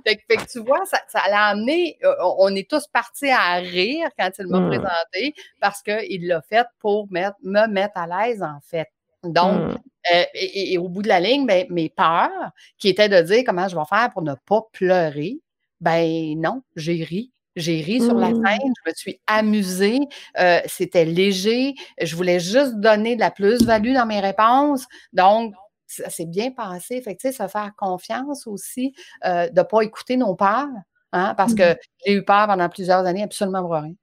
fait, 0.07 0.17
que 0.17 0.51
tu 0.51 0.61
vois, 0.61 0.85
ça, 0.85 1.01
ça 1.09 1.23
l'a 1.31 1.47
amené, 1.47 1.99
euh, 2.05 2.15
on 2.39 2.55
est 2.55 2.69
tous 2.69 2.87
partis 2.87 3.31
à 3.31 3.55
rire 3.55 4.09
quand 4.19 4.31
il 4.39 4.47
m'a 4.47 4.61
mmh. 4.61 4.69
présenté, 4.69 5.35
parce 5.61 5.83
qu'il 5.83 6.27
l'a 6.27 6.43
fait 6.43 6.67
pour 6.79 7.11
mettre, 7.11 7.37
me 7.43 7.67
mettre 7.67 7.80
à 7.95 8.07
l'aise, 8.07 8.43
en 8.43 8.59
fait. 8.63 8.89
Donc, 9.23 9.55
mmh. 9.55 9.79
euh, 10.15 10.25
et, 10.35 10.79
au 10.79 10.89
bout 10.89 11.03
de 11.03 11.09
la 11.09 11.21
ligne, 11.21 11.47
ben, 11.47 11.67
mes 11.71 11.91
peurs, 11.91 12.51
qui 12.79 12.89
étaient 12.89 13.09
de 13.09 13.21
dire 13.21 13.43
comment 13.45 13.69
je 13.69 13.77
vais 13.77 13.85
faire 13.89 14.11
pour 14.13 14.23
ne 14.23 14.35
pas 14.47 14.63
pleurer, 14.73 15.39
ben 15.81 16.39
non, 16.39 16.63
j'ai 16.77 17.05
ri. 17.05 17.33
J'ai 17.57 17.81
ri 17.81 18.01
sur 18.01 18.15
la 18.15 18.31
mmh. 18.31 18.47
scène, 18.47 18.73
je 18.85 18.91
me 18.91 18.95
suis 18.95 19.21
amusée, 19.27 19.99
euh, 20.39 20.61
c'était 20.67 21.05
léger, 21.05 21.75
je 22.01 22.15
voulais 22.15 22.39
juste 22.39 22.77
donner 22.77 23.17
de 23.17 23.21
la 23.21 23.33
plus-value 23.33 23.93
dans 23.93 24.07
mes 24.07 24.21
réponses. 24.21 24.87
Donc, 25.13 25.53
ça 25.87 26.09
s'est 26.09 26.27
bien 26.27 26.53
passé. 26.53 27.03
Fait 27.03 27.17
que, 27.17 27.21
tu 27.21 27.29
sais, 27.29 27.33
se 27.33 27.49
faire 27.49 27.73
confiance 27.77 28.47
aussi, 28.47 28.95
euh, 29.25 29.49
de 29.49 29.61
ne 29.61 29.65
pas 29.65 29.83
écouter 29.83 30.17
nos 30.17 30.37
peurs, 30.37 30.69
hein, 31.13 31.35
parce 31.37 31.55
que 31.55 31.77
j'ai 32.07 32.15
eu 32.15 32.25
peur 32.25 32.47
pendant 32.47 32.69
plusieurs 32.69 33.05
années 33.05 33.25
absolument 33.25 33.63
pour 33.63 33.73
rien. 33.73 33.95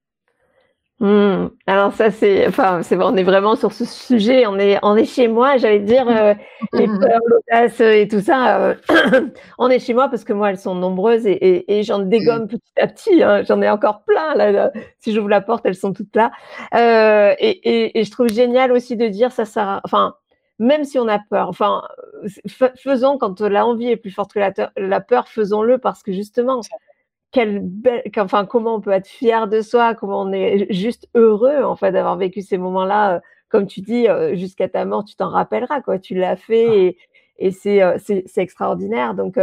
Mmh. 0.99 1.49
Alors 1.67 1.93
ça 1.93 2.09
c'est, 2.09 2.47
enfin 2.47 2.81
c'est, 2.81 2.97
on 2.97 3.15
est 3.15 3.23
vraiment 3.23 3.55
sur 3.55 3.71
ce 3.71 3.85
sujet. 3.85 4.47
On 4.47 4.57
est, 4.57 4.79
on 4.81 4.95
est 4.95 5.05
chez 5.05 5.27
moi. 5.27 5.57
J'allais 5.57 5.79
dire 5.79 6.07
euh, 6.09 6.33
les 6.73 6.87
peurs, 6.99 7.19
l'audace 7.27 7.79
et 7.81 8.07
tout 8.07 8.19
ça. 8.19 8.59
Euh, 8.59 8.75
on 9.59 9.69
est 9.69 9.77
chez 9.77 9.93
moi 9.93 10.09
parce 10.09 10.23
que 10.23 10.33
moi 10.33 10.49
elles 10.49 10.57
sont 10.57 10.73
nombreuses 10.73 11.27
et, 11.27 11.77
et, 11.77 11.83
j'en 11.83 11.99
dégomme 11.99 12.47
petit 12.47 12.73
à 12.81 12.87
petit. 12.87 13.21
Hein. 13.21 13.43
J'en 13.43 13.61
ai 13.61 13.69
encore 13.69 14.03
plein 14.05 14.33
là, 14.33 14.71
Si 14.99 15.13
j'ouvre 15.13 15.29
la 15.29 15.41
porte, 15.41 15.65
elles 15.67 15.75
sont 15.75 15.93
toutes 15.93 16.15
là. 16.15 16.31
Euh, 16.73 17.35
et, 17.37 17.99
et, 17.99 18.03
je 18.03 18.11
trouve 18.11 18.29
génial 18.29 18.71
aussi 18.71 18.97
de 18.97 19.07
dire 19.07 19.31
ça, 19.31 19.45
ça. 19.45 19.81
Enfin, 19.83 20.15
même 20.57 20.83
si 20.83 20.97
on 20.97 21.07
a 21.07 21.19
peur. 21.19 21.49
Enfin, 21.49 21.83
faisons 22.75 23.19
quand 23.19 23.41
la 23.41 23.67
envie 23.67 23.89
est 23.89 23.97
plus 23.97 24.09
forte 24.11 24.33
que 24.33 24.39
la, 24.39 24.51
la 24.75 25.01
peur, 25.01 25.27
faisons-le 25.27 25.77
parce 25.77 26.01
que 26.01 26.11
justement 26.11 26.61
quelle 27.31 27.59
belle, 27.61 28.03
enfin, 28.17 28.45
comment 28.45 28.75
on 28.75 28.81
peut 28.81 28.91
être 28.91 29.07
fier 29.07 29.47
de 29.47 29.61
soi, 29.61 29.95
comment 29.95 30.21
on 30.21 30.31
est 30.31 30.71
juste 30.71 31.07
heureux 31.15 31.63
en 31.63 31.75
fait 31.75 31.91
d'avoir 31.91 32.17
vécu 32.17 32.41
ces 32.41 32.57
moments-là, 32.57 33.15
euh, 33.15 33.19
comme 33.49 33.67
tu 33.67 33.81
dis, 33.81 34.07
jusqu'à 34.33 34.67
ta 34.67 34.83
mort, 34.85 35.05
tu 35.05 35.15
t'en 35.15 35.29
rappelleras, 35.29 35.81
quoi. 35.81 35.99
Tu 35.99 36.15
l'as 36.15 36.35
fait 36.35 36.67
ah. 36.67 36.73
et, 36.75 36.97
et 37.39 37.51
c'est, 37.51 38.37
extraordinaire. 38.37 39.13
Donc, 39.13 39.37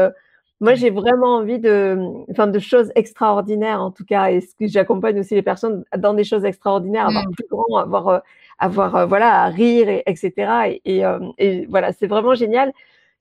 moi, 0.61 0.75
j'ai 0.75 0.91
vraiment 0.91 1.37
envie 1.37 1.59
de, 1.59 1.97
enfin, 2.31 2.47
de 2.47 2.59
choses 2.59 2.93
extraordinaires, 2.97 3.81
en 3.81 3.91
tout 3.91 4.05
cas. 4.05 4.31
Et 4.31 4.43
ce 4.43 4.55
que 4.57 4.67
j'accompagne 4.67 5.19
aussi 5.21 5.35
les 5.35 5.43
personnes 5.43 5.85
dans 5.97 6.13
des 6.13 6.25
choses 6.25 6.45
extraordinaires, 6.45 7.07
avoir 7.09 7.27
mmh. 7.27 7.35
plus 7.35 7.47
grand, 7.49 7.77
avoir, 7.79 8.23
avoir, 8.59 9.09
voilà, 9.09 9.43
à 9.43 9.49
rire, 9.49 9.89
et, 9.89 10.03
etc. 10.07 10.79
Et, 10.85 11.03
et 11.39 11.67
voilà, 11.67 11.93
c'est 11.93 12.07
vraiment 12.07 12.35
génial 12.35 12.73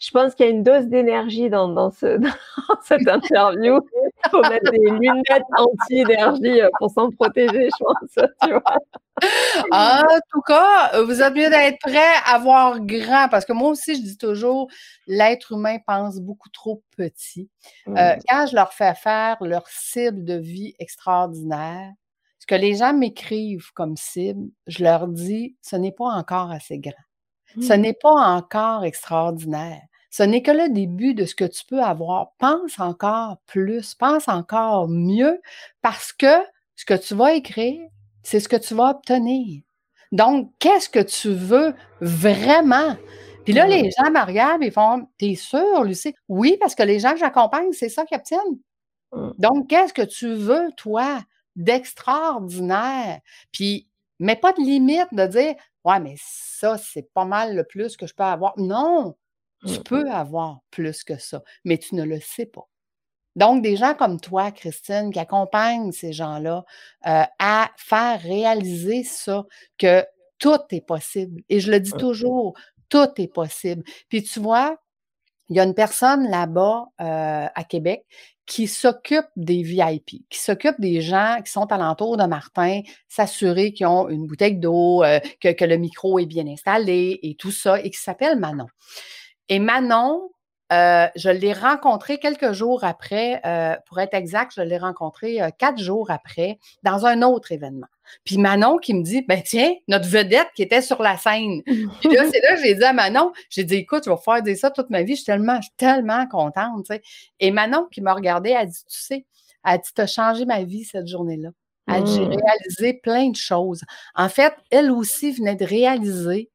je 0.03 0.11
pense 0.11 0.35
qu'il 0.35 0.45
y 0.45 0.49
a 0.49 0.51
une 0.51 0.63
dose 0.63 0.87
d'énergie 0.87 1.49
dans, 1.49 1.69
dans, 1.69 1.89
ce, 1.89 2.17
dans, 2.17 2.81
cette 2.83 3.07
interview. 3.07 3.79
Il 4.25 4.29
faut 4.29 4.41
mettre 4.41 4.71
des 4.71 4.89
lunettes 4.89 5.43
anti-énergie 5.57 6.61
euh, 6.61 6.69
pour 6.79 6.89
s'en 6.91 7.09
protéger, 7.11 7.69
je 7.69 7.83
pense. 7.83 8.29
Tu 8.43 8.49
vois. 8.49 8.77
En 9.71 10.03
tout 10.31 10.41
cas, 10.41 11.03
vous 11.03 11.21
êtes 11.21 11.33
mieux 11.35 11.49
d'être 11.49 11.79
prêt 11.79 12.13
à 12.25 12.39
voir 12.39 12.79
grand, 12.79 13.27
parce 13.29 13.45
que 13.45 13.53
moi 13.53 13.69
aussi, 13.69 13.95
je 13.95 14.01
dis 14.01 14.17
toujours, 14.17 14.67
l'être 15.07 15.53
humain 15.53 15.77
pense 15.85 16.19
beaucoup 16.19 16.49
trop 16.49 16.83
petit. 16.97 17.49
Euh, 17.87 18.15
quand 18.27 18.47
je 18.47 18.55
leur 18.55 18.73
fais 18.73 18.95
faire 18.95 19.37
leur 19.41 19.67
cible 19.67 20.23
de 20.23 20.35
vie 20.35 20.73
extraordinaire, 20.79 21.91
ce 22.39 22.45
que 22.45 22.55
les 22.55 22.75
gens 22.75 22.93
m'écrivent 22.93 23.71
comme 23.73 23.95
cible, 23.95 24.49
je 24.67 24.83
leur 24.83 25.07
dis, 25.07 25.55
ce 25.61 25.75
n'est 25.75 25.93
pas 25.93 26.09
encore 26.09 26.51
assez 26.51 26.77
grand. 26.77 26.93
Ce 27.61 27.73
mmh. 27.73 27.81
n'est 27.81 27.93
pas 27.93 28.35
encore 28.35 28.83
extraordinaire. 28.83 29.81
Ce 30.13 30.21
n'est 30.21 30.43
que 30.43 30.51
le 30.51 30.69
début 30.69 31.15
de 31.15 31.25
ce 31.25 31.33
que 31.33 31.43
tu 31.43 31.65
peux 31.65 31.81
avoir. 31.81 32.33
Pense 32.37 32.79
encore 32.79 33.37
plus, 33.47 33.95
pense 33.95 34.27
encore 34.27 34.87
mieux 34.87 35.41
parce 35.81 36.13
que 36.13 36.35
ce 36.75 36.85
que 36.85 36.93
tu 36.93 37.15
vas 37.15 37.33
écrire, 37.33 37.81
c'est 38.21 38.39
ce 38.39 38.47
que 38.47 38.55
tu 38.55 38.75
vas 38.75 38.91
obtenir. 38.91 39.63
Donc, 40.11 40.51
qu'est-ce 40.59 40.87
que 40.87 40.99
tu 40.99 41.33
veux 41.33 41.73
vraiment? 41.99 42.95
Puis 43.43 43.53
là, 43.53 43.65
les 43.65 43.89
gens 43.89 44.11
me 44.11 44.23
regardent 44.23 44.61
et 44.61 44.69
font 44.69 45.07
T'es 45.17 45.33
sûr, 45.33 45.83
Lucie? 45.83 46.13
Oui, 46.29 46.57
parce 46.59 46.75
que 46.75 46.83
les 46.83 46.99
gens 46.99 47.13
que 47.13 47.19
j'accompagne, 47.19 47.71
c'est 47.71 47.89
ça 47.89 48.05
qu'ils 48.05 48.17
obtiennent. 48.17 48.59
Mmh. 49.13 49.31
Donc, 49.39 49.67
qu'est-ce 49.67 49.93
que 49.93 50.03
tu 50.03 50.35
veux, 50.35 50.69
toi, 50.77 51.23
d'extraordinaire? 51.55 53.19
Puis, 53.51 53.89
mets 54.19 54.35
pas 54.35 54.53
de 54.53 54.61
limite 54.61 55.11
de 55.11 55.25
dire 55.25 55.55
Ouais, 55.83 55.99
mais 55.99 56.13
ça, 56.19 56.77
c'est 56.77 57.11
pas 57.15 57.25
mal 57.25 57.55
le 57.55 57.63
plus 57.63 57.97
que 57.97 58.05
je 58.05 58.13
peux 58.13 58.21
avoir. 58.21 58.53
Non, 58.59 59.15
tu 59.65 59.79
peux 59.81 60.09
avoir 60.09 60.59
plus 60.71 61.03
que 61.03 61.17
ça, 61.17 61.41
mais 61.63 61.77
tu 61.77 61.95
ne 61.95 62.03
le 62.03 62.19
sais 62.19 62.45
pas. 62.45 62.67
Donc, 63.35 63.63
des 63.63 63.75
gens 63.75 63.95
comme 63.95 64.19
toi, 64.19 64.51
Christine, 64.51 65.11
qui 65.11 65.19
accompagnent 65.19 65.91
ces 65.91 66.13
gens-là 66.13 66.65
euh, 67.07 67.23
à 67.39 67.71
faire 67.77 68.21
réaliser 68.21 69.03
ça, 69.03 69.45
que 69.77 70.05
tout 70.37 70.59
est 70.71 70.85
possible. 70.85 71.41
Et 71.49 71.59
je 71.59 71.71
le 71.71 71.79
dis 71.79 71.93
toujours, 71.93 72.53
tout 72.89 73.09
est 73.17 73.33
possible. 73.33 73.83
Puis 74.09 74.23
tu 74.23 74.39
vois, 74.39 74.77
il 75.49 75.55
y 75.55 75.59
a 75.59 75.63
une 75.63 75.73
personne 75.73 76.29
là-bas 76.29 76.85
euh, 77.01 77.47
à 77.53 77.63
Québec 77.63 78.05
qui 78.45 78.67
s'occupe 78.67 79.25
des 79.35 79.63
VIP, 79.63 80.27
qui 80.29 80.39
s'occupe 80.39 80.75
des 80.79 81.01
gens 81.01 81.37
qui 81.43 81.51
sont 81.51 81.71
alentour 81.71 82.17
de 82.17 82.25
Martin, 82.25 82.81
s'assurer 83.07 83.71
qu'ils 83.71 83.87
ont 83.87 84.09
une 84.09 84.27
bouteille 84.27 84.57
d'eau, 84.57 85.01
euh, 85.03 85.19
que, 85.39 85.53
que, 85.53 85.63
le 85.63 85.77
micro 85.77 86.19
est 86.19 86.25
bien 86.25 86.45
installé 86.47 87.19
et 87.23 87.35
tout 87.35 87.51
ça, 87.51 87.79
et 87.79 87.89
qui 87.89 87.99
s'appelle 87.99 88.37
Manon. 88.37 88.67
Et 89.53 89.59
Manon, 89.59 90.31
euh, 90.71 91.05
je 91.15 91.29
l'ai 91.29 91.53
rencontré 91.53 92.17
quelques 92.17 92.53
jours 92.53 92.83
après, 92.83 93.39
euh, 93.45 93.75
pour 93.85 93.99
être 93.99 94.15
exact, 94.15 94.53
je 94.55 94.63
l'ai 94.63 94.79
rencontré 94.79 95.43
euh, 95.43 95.51
quatre 95.55 95.77
jours 95.77 96.09
après 96.09 96.57
dans 96.81 97.05
un 97.05 97.21
autre 97.21 97.51
événement. 97.51 97.85
Puis 98.25 98.39
Manon 98.39 98.79
qui 98.79 98.95
me 98.95 99.03
dit, 99.03 99.21
ben 99.21 99.43
tiens, 99.45 99.71
notre 99.87 100.07
vedette 100.07 100.47
qui 100.55 100.63
était 100.63 100.81
sur 100.81 101.03
la 101.03 101.17
scène. 101.17 101.61
Puis 101.67 102.15
là, 102.15 102.23
c'est 102.31 102.41
là 102.41 102.55
que 102.55 102.63
j'ai 102.63 102.73
dit 102.73 102.83
à 102.83 102.93
Manon, 102.93 103.31
j'ai 103.51 103.63
dit, 103.63 103.75
écoute, 103.75 104.05
je 104.05 104.09
vais 104.09 104.17
faire 104.25 104.41
dire 104.41 104.57
ça 104.57 104.71
toute 104.71 104.89
ma 104.89 105.03
vie, 105.03 105.11
je 105.11 105.17
suis 105.17 105.25
tellement, 105.25 105.57
je 105.57 105.67
suis 105.67 105.75
tellement 105.77 106.25
contente. 106.25 106.87
Et 107.39 107.51
Manon 107.51 107.85
qui 107.91 108.01
m'a 108.01 108.15
regardé, 108.15 108.55
elle 108.59 108.69
dit, 108.69 108.85
tu 108.89 108.99
sais, 109.01 109.27
elle 109.63 109.77
dit, 109.81 110.01
as 110.01 110.07
changé 110.07 110.45
ma 110.45 110.63
vie 110.63 110.83
cette 110.83 111.05
journée-là. 111.05 111.49
Elle 111.89 112.05
dit, 112.05 112.15
j'ai 112.15 112.25
mmh. 112.25 112.41
réalisé 112.43 112.93
plein 113.03 113.29
de 113.29 113.35
choses. 113.35 113.83
En 114.15 114.29
fait, 114.29 114.55
elle 114.71 114.89
aussi 114.89 115.31
venait 115.31 115.55
de 115.55 115.65
réaliser 115.65 116.49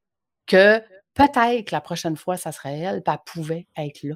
que 0.48 0.82
peut-être 1.18 1.66
que 1.66 1.74
la 1.74 1.80
prochaine 1.80 2.16
fois, 2.16 2.36
ça 2.36 2.52
serait 2.52 2.78
elle, 2.78 3.02
puis 3.02 3.12
elle 3.12 3.20
pouvait 3.26 3.66
être 3.76 4.02
là. 4.04 4.14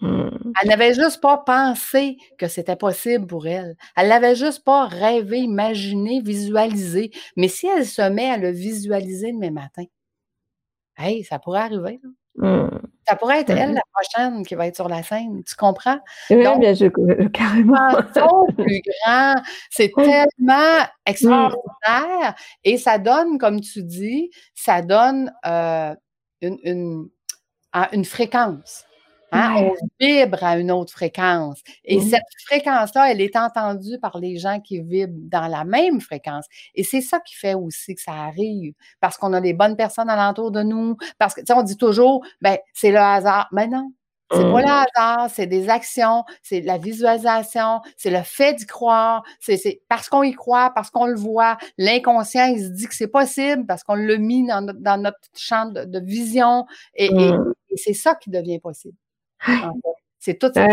Mmh. 0.00 0.52
Elle 0.62 0.68
n'avait 0.68 0.94
juste 0.94 1.20
pas 1.20 1.38
pensé 1.38 2.16
que 2.38 2.48
c'était 2.48 2.76
possible 2.76 3.26
pour 3.26 3.46
elle. 3.46 3.76
Elle 3.96 4.08
n'avait 4.08 4.34
juste 4.34 4.64
pas 4.64 4.86
rêvé, 4.86 5.38
imaginé, 5.38 6.20
visualisé. 6.22 7.10
Mais 7.36 7.48
si 7.48 7.66
elle 7.66 7.86
se 7.86 8.02
met 8.08 8.30
à 8.30 8.38
le 8.38 8.50
visualiser 8.50 9.32
demain 9.32 9.50
matin, 9.50 9.84
hey, 10.96 11.22
ça 11.22 11.38
pourrait 11.38 11.60
arriver. 11.60 12.00
Mmh. 12.36 12.68
Ça 13.06 13.16
pourrait 13.16 13.40
être 13.40 13.50
elle, 13.50 13.72
mmh. 13.72 13.74
la 13.74 13.82
prochaine, 13.92 14.46
qui 14.46 14.54
va 14.54 14.66
être 14.66 14.76
sur 14.76 14.88
la 14.88 15.02
scène. 15.02 15.42
Tu 15.44 15.54
comprends? 15.54 15.98
Oui, 16.30 16.36
bien, 16.58 16.74
je, 16.74 16.86
carrément. 17.28 17.90
plus 18.56 18.82
grand. 19.04 19.34
C'est 19.70 19.92
tellement 19.94 20.86
extraordinaire. 21.04 22.34
Et 22.64 22.78
ça 22.78 22.98
donne, 22.98 23.38
comme 23.38 23.60
tu 23.60 23.82
dis, 23.82 24.30
ça 24.54 24.80
donne 24.80 25.32
euh, 25.46 25.94
une, 26.42 27.08
à 27.72 27.94
une 27.94 28.04
fréquence. 28.04 28.84
Hein? 29.32 29.54
On 29.56 29.74
vibre 30.00 30.42
à 30.42 30.58
une 30.58 30.72
autre 30.72 30.92
fréquence. 30.92 31.60
Et 31.84 32.00
cette 32.00 32.22
fréquence-là, 32.46 33.12
elle 33.12 33.20
est 33.20 33.36
entendue 33.36 33.98
par 34.00 34.18
les 34.18 34.38
gens 34.38 34.60
qui 34.60 34.80
vibrent 34.80 35.14
dans 35.14 35.46
la 35.46 35.64
même 35.64 36.00
fréquence. 36.00 36.46
Et 36.74 36.82
c'est 36.82 37.00
ça 37.00 37.20
qui 37.20 37.36
fait 37.36 37.54
aussi 37.54 37.94
que 37.94 38.02
ça 38.02 38.12
arrive. 38.12 38.74
Parce 39.00 39.16
qu'on 39.16 39.32
a 39.32 39.40
des 39.40 39.52
bonnes 39.52 39.76
personnes 39.76 40.10
alentour 40.10 40.50
de 40.50 40.62
nous. 40.62 40.96
Parce 41.18 41.34
que, 41.34 41.40
tu 41.40 41.46
sais, 41.46 41.52
on 41.52 41.62
dit 41.62 41.76
toujours, 41.76 42.24
ben, 42.40 42.58
c'est 42.74 42.90
le 42.90 42.98
hasard. 42.98 43.48
Mais 43.52 43.68
non, 43.68 43.92
c'est 44.32 44.42
pas 44.42 44.60
le 44.60 44.68
hasard, 44.68 45.30
c'est 45.30 45.46
des 45.46 45.68
actions, 45.68 46.24
c'est 46.42 46.60
de 46.60 46.66
la 46.66 46.78
visualisation, 46.78 47.80
c'est 47.96 48.10
le 48.10 48.22
fait 48.22 48.54
d'y 48.54 48.66
croire, 48.66 49.24
c'est 49.40 49.82
parce 49.88 50.08
qu'on 50.08 50.22
y 50.22 50.32
croit, 50.32 50.70
parce 50.74 50.90
qu'on 50.90 51.06
le 51.06 51.16
voit. 51.16 51.58
L'inconscient, 51.78 52.46
il 52.46 52.62
se 52.62 52.68
dit 52.68 52.86
que 52.86 52.94
c'est 52.94 53.08
possible 53.08 53.66
parce 53.66 53.82
qu'on 53.82 53.94
l'a 53.94 54.18
mis 54.18 54.46
dans, 54.46 55.00
notre 55.00 55.18
champ 55.34 55.66
de, 55.66 56.00
vision 56.00 56.66
et, 56.94 57.12
mmh. 57.12 57.52
c'est 57.76 57.92
ça 57.92 58.14
qui 58.14 58.30
devient 58.30 58.58
possible. 58.58 58.96
C'est 60.18 60.38
tout 60.38 60.50
ça. 60.54 60.66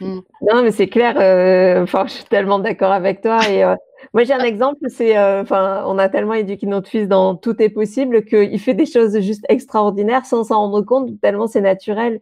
Mmh. 0.00 0.20
Non, 0.42 0.62
mais 0.62 0.70
c'est 0.70 0.88
clair. 0.88 1.16
Euh, 1.18 1.82
enfin, 1.82 2.06
je 2.06 2.12
suis 2.12 2.24
tellement 2.24 2.58
d'accord 2.58 2.92
avec 2.92 3.20
toi. 3.20 3.40
Et 3.48 3.64
euh, 3.64 3.74
moi, 4.12 4.24
j'ai 4.24 4.34
un 4.34 4.38
exemple. 4.44 4.86
C'est, 4.88 5.16
euh, 5.16 5.42
enfin, 5.42 5.84
on 5.86 5.98
a 5.98 6.08
tellement 6.08 6.34
éduqué 6.34 6.66
notre 6.66 6.88
fils 6.88 7.08
dans 7.08 7.34
tout 7.34 7.60
est 7.60 7.70
possible 7.70 8.24
qu'il 8.24 8.60
fait 8.60 8.74
des 8.74 8.86
choses 8.86 9.18
juste 9.20 9.44
extraordinaires 9.48 10.26
sans 10.26 10.44
s'en 10.44 10.56
rendre 10.56 10.82
compte. 10.82 11.20
Tellement 11.20 11.46
c'est 11.46 11.60
naturel. 11.60 12.20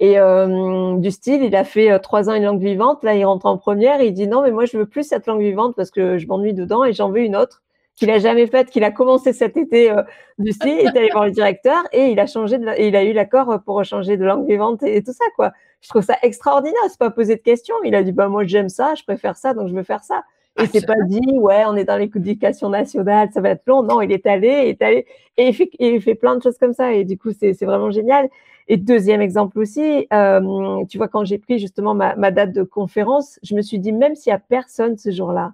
Et 0.00 0.18
euh, 0.18 0.96
du 0.96 1.10
style, 1.10 1.44
il 1.44 1.54
a 1.54 1.64
fait 1.64 1.90
euh, 1.90 1.98
trois 1.98 2.28
ans 2.28 2.34
une 2.34 2.44
langue 2.44 2.60
vivante. 2.60 3.04
Là, 3.04 3.14
il 3.14 3.24
rentre 3.24 3.46
en 3.46 3.56
première. 3.56 4.00
Et 4.00 4.08
il 4.08 4.12
dit 4.12 4.26
non, 4.26 4.42
mais 4.42 4.50
moi, 4.50 4.64
je 4.64 4.76
veux 4.76 4.86
plus 4.86 5.04
cette 5.04 5.26
langue 5.26 5.40
vivante 5.40 5.74
parce 5.76 5.90
que 5.90 6.18
je 6.18 6.26
m'ennuie 6.26 6.54
dedans 6.54 6.84
et 6.84 6.92
j'en 6.92 7.10
veux 7.10 7.20
une 7.20 7.36
autre 7.36 7.62
qu'il 7.96 8.10
a 8.10 8.18
jamais 8.18 8.48
faite, 8.48 8.70
qu'il 8.70 8.82
a 8.82 8.90
commencé 8.90 9.32
cet 9.32 9.56
été 9.56 9.92
euh, 9.92 10.02
du 10.38 10.50
style. 10.50 10.78
Il 10.80 10.86
est 10.86 10.98
allé 10.98 11.10
voir 11.12 11.26
le 11.26 11.30
directeur 11.30 11.84
et 11.92 12.06
il 12.06 12.18
a 12.18 12.26
changé 12.26 12.58
de, 12.58 12.68
et 12.76 12.88
il 12.88 12.96
a 12.96 13.04
eu 13.04 13.12
l'accord 13.12 13.60
pour 13.64 13.84
changer 13.84 14.16
de 14.16 14.24
langue 14.24 14.48
vivante 14.48 14.82
et, 14.82 15.00
tout 15.02 15.12
ça, 15.12 15.24
quoi. 15.36 15.52
Je 15.80 15.88
trouve 15.90 16.02
ça 16.02 16.16
extraordinaire. 16.22 16.80
C'est 16.88 16.98
pas 16.98 17.10
poser 17.10 17.36
de 17.36 17.42
questions. 17.42 17.76
Il 17.84 17.94
a 17.94 18.02
dit 18.02 18.12
bah 18.12 18.28
moi 18.28 18.44
j'aime 18.44 18.68
ça, 18.68 18.94
je 18.96 19.04
préfère 19.04 19.36
ça, 19.36 19.54
donc 19.54 19.68
je 19.68 19.74
veux 19.74 19.84
faire 19.84 20.02
ça. 20.02 20.24
Et 20.60 20.66
c'est 20.66 20.86
pas 20.86 20.94
dit, 21.06 21.20
ouais, 21.32 21.64
on 21.66 21.74
est 21.74 21.84
dans 21.84 21.96
l'éducation 21.96 22.68
nationale, 22.68 23.28
ça 23.32 23.40
va 23.40 23.50
être 23.50 23.64
long. 23.66 23.82
Non, 23.82 24.00
il 24.00 24.12
est 24.12 24.24
allé, 24.24 24.48
il 24.48 24.68
est 24.68 24.82
allé, 24.82 25.06
et 25.36 25.48
il 25.48 25.54
fait, 25.54 25.68
il 25.80 26.00
fait 26.00 26.14
plein 26.14 26.36
de 26.36 26.42
choses 26.42 26.58
comme 26.58 26.72
ça. 26.72 26.92
Et 26.92 27.04
du 27.04 27.18
coup, 27.18 27.30
c'est 27.32 27.60
vraiment 27.64 27.90
génial. 27.90 28.28
Et 28.68 28.76
deuxième 28.76 29.20
exemple 29.20 29.58
aussi, 29.58 30.06
euh, 30.12 30.84
tu 30.88 30.96
vois, 30.96 31.08
quand 31.08 31.24
j'ai 31.24 31.38
pris 31.38 31.58
justement 31.58 31.94
ma, 31.94 32.16
ma, 32.16 32.30
date 32.30 32.52
de 32.52 32.62
conférence, 32.62 33.38
je 33.42 33.54
me 33.54 33.62
suis 33.62 33.78
dit, 33.78 33.92
même 33.92 34.14
s'il 34.14 34.30
y 34.30 34.34
a 34.34 34.38
personne 34.38 34.96
ce 34.96 35.10
jour-là, 35.10 35.52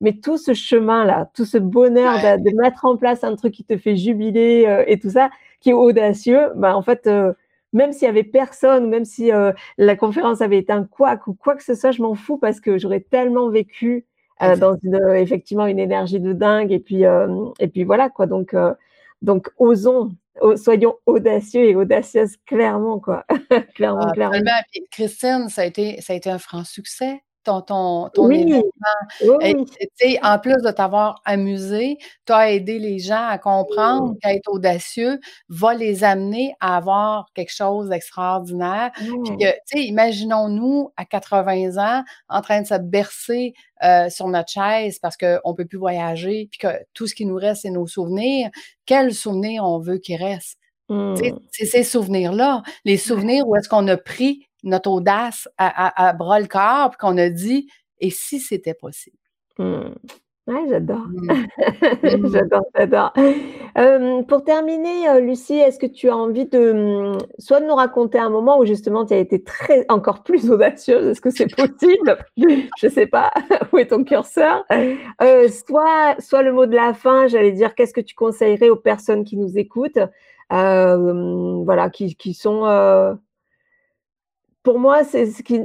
mais 0.00 0.12
tout 0.12 0.38
ce 0.38 0.54
chemin-là, 0.54 1.30
tout 1.34 1.44
ce 1.44 1.58
bonheur 1.58 2.14
de, 2.38 2.56
mettre 2.56 2.84
en 2.84 2.96
place 2.96 3.24
un 3.24 3.34
truc 3.36 3.54
qui 3.54 3.64
te 3.64 3.76
fait 3.76 3.96
jubiler 3.96 4.66
euh, 4.66 4.84
et 4.86 4.98
tout 4.98 5.10
ça, 5.10 5.30
qui 5.60 5.70
est 5.70 5.74
audacieux, 5.74 6.50
bah, 6.54 6.76
en 6.76 6.82
fait, 6.82 7.06
euh, 7.06 7.32
même 7.72 7.92
s'il 7.92 8.06
y 8.06 8.08
avait 8.08 8.22
personne, 8.22 8.88
même 8.88 9.04
si 9.04 9.32
la 9.78 9.96
conférence 9.96 10.40
avait 10.40 10.58
été 10.58 10.72
un 10.72 10.84
couac 10.84 11.26
ou 11.26 11.34
quoi 11.34 11.56
que 11.56 11.64
ce 11.64 11.74
soit, 11.74 11.90
je 11.90 12.02
m'en 12.02 12.14
fous 12.14 12.38
parce 12.38 12.60
que 12.60 12.78
j'aurais 12.78 13.00
tellement 13.00 13.48
vécu 13.48 14.06
dans 14.40 14.76
une, 14.84 15.00
effectivement 15.16 15.66
une 15.66 15.80
énergie 15.80 16.20
de 16.20 16.32
dingue 16.32 16.70
et 16.70 16.78
puis 16.78 17.02
et 17.02 17.66
puis 17.66 17.82
voilà 17.82 18.10
quoi. 18.10 18.26
Donc 18.26 18.54
donc 19.22 19.50
osons 19.58 20.12
soyons 20.56 20.96
audacieux 21.06 21.64
et 21.64 21.76
audacieuses, 21.76 22.36
clairement, 22.46 23.00
quoi. 23.00 23.24
clairement, 23.74 24.08
ah, 24.08 24.12
clairement. 24.12 24.38
Christine, 24.90 25.48
ça 25.48 25.62
a, 25.62 25.64
été, 25.64 26.00
ça 26.00 26.12
a 26.12 26.16
été 26.16 26.30
un 26.30 26.38
franc 26.38 26.64
succès. 26.64 27.22
Ton, 27.44 27.60
ton, 27.60 28.08
ton 28.12 28.30
événement. 28.30 28.62
en 30.22 30.38
plus 30.38 30.62
de 30.62 30.70
t'avoir 30.70 31.20
amusé, 31.24 31.98
tu 32.26 32.32
as 32.32 32.52
aidé 32.52 32.78
les 32.78 32.98
gens 32.98 33.26
à 33.26 33.38
comprendre 33.38 34.14
qu'à 34.20 34.34
être 34.34 34.50
audacieux 34.50 35.20
va 35.48 35.74
les 35.74 36.04
amener 36.04 36.54
à 36.60 36.76
avoir 36.76 37.28
quelque 37.34 37.52
chose 37.52 37.88
d'extraordinaire. 37.88 38.90
imaginons-nous 39.74 40.92
à 40.96 41.04
80 41.04 41.76
ans 41.76 42.04
en 42.28 42.40
train 42.40 42.62
de 42.62 42.66
se 42.66 42.78
bercer 42.78 43.54
euh, 43.82 44.08
sur 44.08 44.28
notre 44.28 44.50
chaise 44.50 44.98
parce 44.98 45.16
qu'on 45.16 45.50
ne 45.50 45.54
peut 45.54 45.66
plus 45.66 45.78
voyager, 45.78 46.48
puis 46.50 46.58
que 46.58 46.68
tout 46.94 47.06
ce 47.06 47.14
qui 47.14 47.26
nous 47.26 47.36
reste, 47.36 47.62
c'est 47.62 47.70
nos 47.70 47.86
souvenirs. 47.86 48.50
Quels 48.86 49.14
souvenirs 49.14 49.64
on 49.64 49.78
veut 49.78 49.98
qu'il 49.98 50.22
reste? 50.22 50.58
Mmh. 50.88 51.14
C'est 51.50 51.66
ces 51.66 51.84
souvenirs-là, 51.84 52.62
les 52.84 52.98
souvenirs 52.98 53.48
où 53.48 53.56
est-ce 53.56 53.68
qu'on 53.68 53.88
a 53.88 53.96
pris 53.96 54.48
notre 54.64 54.90
audace 54.90 55.48
à, 55.58 56.12
bras 56.14 56.40
le 56.40 56.46
corps, 56.46 56.90
puis 56.90 56.98
qu'on 56.98 57.18
a 57.18 57.28
dit, 57.28 57.68
et 58.00 58.10
si 58.10 58.40
c'était 58.40 58.74
possible? 58.74 59.16
Mmh. 59.58 59.94
Oui, 60.46 60.60
j'adore. 60.68 61.06
Mmh. 61.08 61.46
j'adore, 62.32 62.64
j'adore. 62.74 63.12
pour 64.28 64.44
terminer, 64.44 65.08
euh, 65.08 65.20
Lucie, 65.20 65.54
est-ce 65.54 65.78
que 65.78 65.86
tu 65.86 66.10
as 66.10 66.16
envie 66.16 66.44
de 66.44 67.12
soit 67.38 67.60
de 67.60 67.66
nous 67.66 67.74
raconter 67.74 68.18
un 68.18 68.28
moment 68.28 68.58
où 68.58 68.66
justement 68.66 69.06
tu 69.06 69.14
as 69.14 69.18
été 69.18 69.42
très 69.42 69.86
encore 69.88 70.22
plus 70.22 70.50
audacieuse, 70.50 71.06
est-ce 71.06 71.22
que 71.22 71.30
c'est 71.30 71.46
possible? 71.46 72.18
Je 72.36 72.86
ne 72.86 72.90
sais 72.90 73.06
pas 73.06 73.32
où 73.72 73.78
est 73.78 73.86
ton 73.86 74.04
curseur? 74.04 74.66
Euh, 75.22 75.48
soit, 75.48 76.16
soit 76.18 76.42
le 76.42 76.52
mot 76.52 76.66
de 76.66 76.74
la 76.74 76.92
fin, 76.92 77.26
j'allais 77.26 77.52
dire 77.52 77.74
qu'est-ce 77.74 77.94
que 77.94 78.02
tu 78.02 78.14
conseillerais 78.14 78.68
aux 78.68 78.76
personnes 78.76 79.24
qui 79.24 79.38
nous 79.38 79.56
écoutent, 79.56 80.00
euh, 80.52 81.62
voilà, 81.64 81.88
qui, 81.88 82.16
qui 82.16 82.34
sont 82.34 82.66
pour 84.64 84.80
moi, 84.80 85.04
c'est 85.04 85.26
ce 85.26 85.42
qui, 85.44 85.60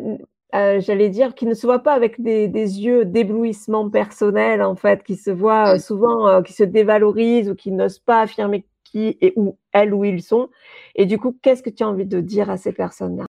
euh, 0.56 0.80
j'allais 0.82 1.10
dire, 1.10 1.34
qui 1.34 1.46
ne 1.48 1.54
se 1.56 1.66
voit 1.66 1.80
pas 1.80 1.94
avec 1.94 2.22
des, 2.22 2.48
yeux 2.50 3.06
d'éblouissement 3.06 3.90
personnel, 3.90 4.62
en 4.62 4.76
fait, 4.76 5.04
qui 5.04 5.16
se 5.16 5.32
voient 5.32 5.76
euh, 5.76 5.80
souvent, 5.80 6.28
euh, 6.28 6.42
qui 6.44 6.54
se 6.54 6.64
dévalorisent 6.64 7.50
ou 7.50 7.56
qui 7.56 7.72
n'osent 7.72 8.00
pas 8.00 8.22
affirmer 8.22 8.66
qui 8.84 9.18
et 9.22 9.34
où 9.36 9.58
elles 9.72 9.94
ou 9.94 10.04
ils 10.04 10.22
sont. 10.22 10.50
Et 10.96 11.06
du 11.06 11.18
coup, 11.18 11.38
qu'est-ce 11.42 11.64
que 11.64 11.70
tu 11.70 11.84
as 11.84 11.88
envie 11.88 12.06
de 12.06 12.20
dire 12.22 12.50
à 12.50 12.58
ces 12.58 12.74
personnes-là? 12.74 13.29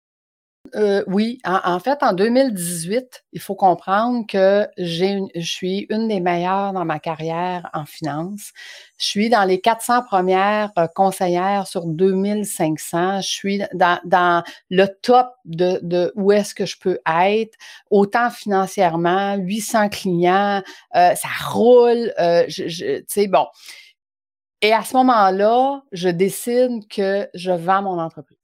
Euh, 0.75 1.05
oui, 1.07 1.39
en, 1.45 1.79
fait, 1.81 2.03
en 2.03 2.13
2018, 2.13 3.25
il 3.33 3.41
faut 3.41 3.55
comprendre 3.55 4.27
que 4.27 4.67
j'ai 4.77 5.19
je 5.35 5.51
suis 5.51 5.87
une 5.91 6.09
des 6.09 6.21
meilleures 6.21 6.73
dans 6.73 6.85
ma 6.85 6.99
carrière 6.99 7.69
en 7.73 7.85
finance. 7.85 8.53
Je 8.99 9.07
suis 9.07 9.29
dans 9.29 9.45
les 9.45 9.61
400 9.61 10.03
premières 10.03 10.73
euh, 10.79 10.87
conseillères 10.95 11.67
sur 11.67 11.87
2500. 11.87 13.21
Je 13.21 13.29
suis 13.29 13.63
dans, 13.75 14.43
le 14.71 14.87
top 15.03 15.29
de, 15.45 15.79
de 15.83 16.13
où 16.17 16.33
est-ce 16.33 16.55
que 16.55 16.67
je 16.67 16.79
peux 16.79 16.99
être, 17.07 17.57
autant 17.91 18.31
financièrement, 18.31 19.37
800 19.37 19.89
clients, 19.89 20.63
euh, 20.97 21.15
ça 21.15 21.29
roule, 21.49 22.13
tu 22.49 23.05
sais, 23.07 23.29
bon. 23.29 23.47
Et 24.61 24.73
à 24.73 24.83
ce 24.83 24.97
moment-là, 24.97 25.83
je 25.93 26.09
décide 26.09 26.89
que 26.89 27.29
je 27.35 27.53
vends 27.53 27.83
mon 27.83 28.01
entreprise 28.01 28.38